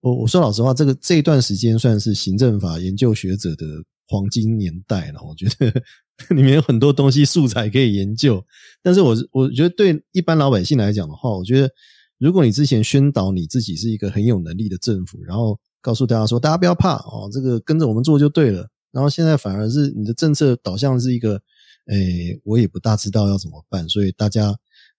[0.00, 3.64] 我我说老实话，这个这一段时间算是行政法研究学者的
[4.08, 5.70] 黄金年代了，我觉得
[6.34, 8.44] 里面有很多东西素材可以研究，
[8.82, 11.70] 但是我我觉得对一般老百姓来讲的话，我觉得
[12.18, 21.40] 如果你之前宣导你自己是一个很有能力的政府，然后告诉大家说大家不要怕哦，这个跟着我们做就对了，然后现在反而是你的政策导向是一个。
[21.88, 24.48] 诶，我也不大知道要怎么办，所以大家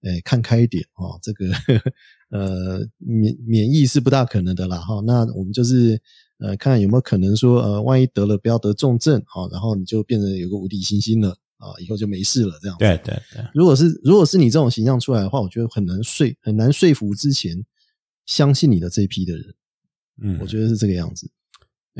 [0.03, 1.19] 诶看开一点哦。
[1.21, 1.91] 这个呵呵
[2.31, 5.01] 呃免免疫是不大可能的啦哈。
[5.05, 6.01] 那我们就是
[6.37, 12.77] 呃看有没有可能说呃万一得了不要得重症啊，然后你就变成有个无敌星星了啊，以后就没事了这样。
[12.77, 13.45] 对对对。
[13.53, 17.55] 如果是如果是你这种形象出来的话，我觉得很难说很难说服之前
[18.25, 19.55] 相信你的这一批的人。
[20.21, 21.29] 嗯，我觉得是这个样子。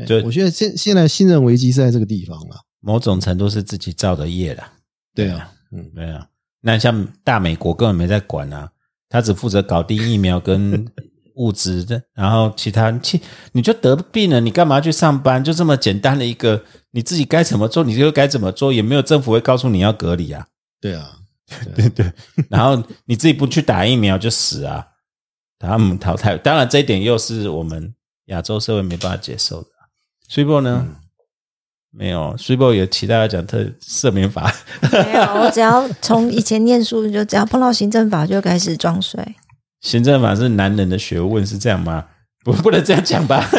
[0.06, 2.56] 对，我觉得现现在信任危机是在这个地方了。
[2.80, 4.72] 某种程度是自己造的业了。
[5.14, 6.28] 对啊，嗯，对啊，
[6.60, 8.70] 那像大美国根本没在管啊，
[9.08, 10.86] 他只负责搞定疫苗跟
[11.38, 13.20] 物质的，然后其他，其
[13.52, 15.42] 你就得病了，你干嘛去上班？
[15.42, 20.46] 就这么简单的一个，你自己该怎么做你就该怎么做，也没有政府会告诉你要隔离啊。
[20.80, 21.18] 对啊，
[21.74, 22.12] 对对，
[22.50, 24.84] 然后你自己不去打疫苗就死啊，
[25.58, 26.36] 他们淘汰。
[26.36, 27.94] 当然这一点又是我们
[28.26, 29.68] 亚洲社会没办法接受的。
[30.28, 30.86] 所以不呢？
[31.90, 34.52] 没有，水波有其他讲特赦免法。
[34.92, 39.18] 没有，我只要从以前念书，就只要碰到行政法就开始装睡。
[39.80, 42.06] 行政法是男人的学问，是这样吗？
[42.44, 43.44] 不，不能这样讲吧。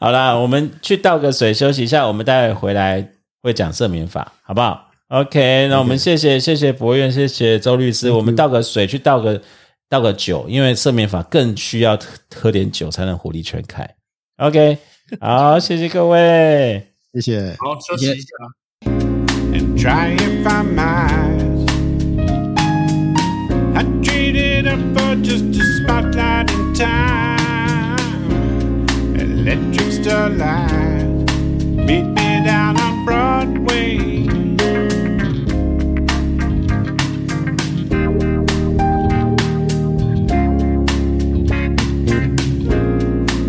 [0.00, 3.10] 好啦，我们去倒个水休息一下，我们待会回来
[3.42, 8.10] 会讲赦免法，好不好？OK，那我们谢谢谢谢博院，谢谢周律师。
[8.10, 9.40] 我们倒个水，去倒个
[9.88, 11.98] 倒个酒，因为赦免法更需要
[12.34, 13.88] 喝点酒才能火力全开。
[14.38, 14.78] OK。
[15.20, 17.56] 好，谢谢各位，谢谢。
[17.58, 18.26] 好，休息一下。
[23.76, 27.98] I traded up for just a spotlight in time.
[29.18, 31.26] Electric starlight
[31.86, 33.98] beat me down on Broadway.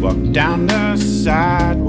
[0.01, 1.84] Walk down the side.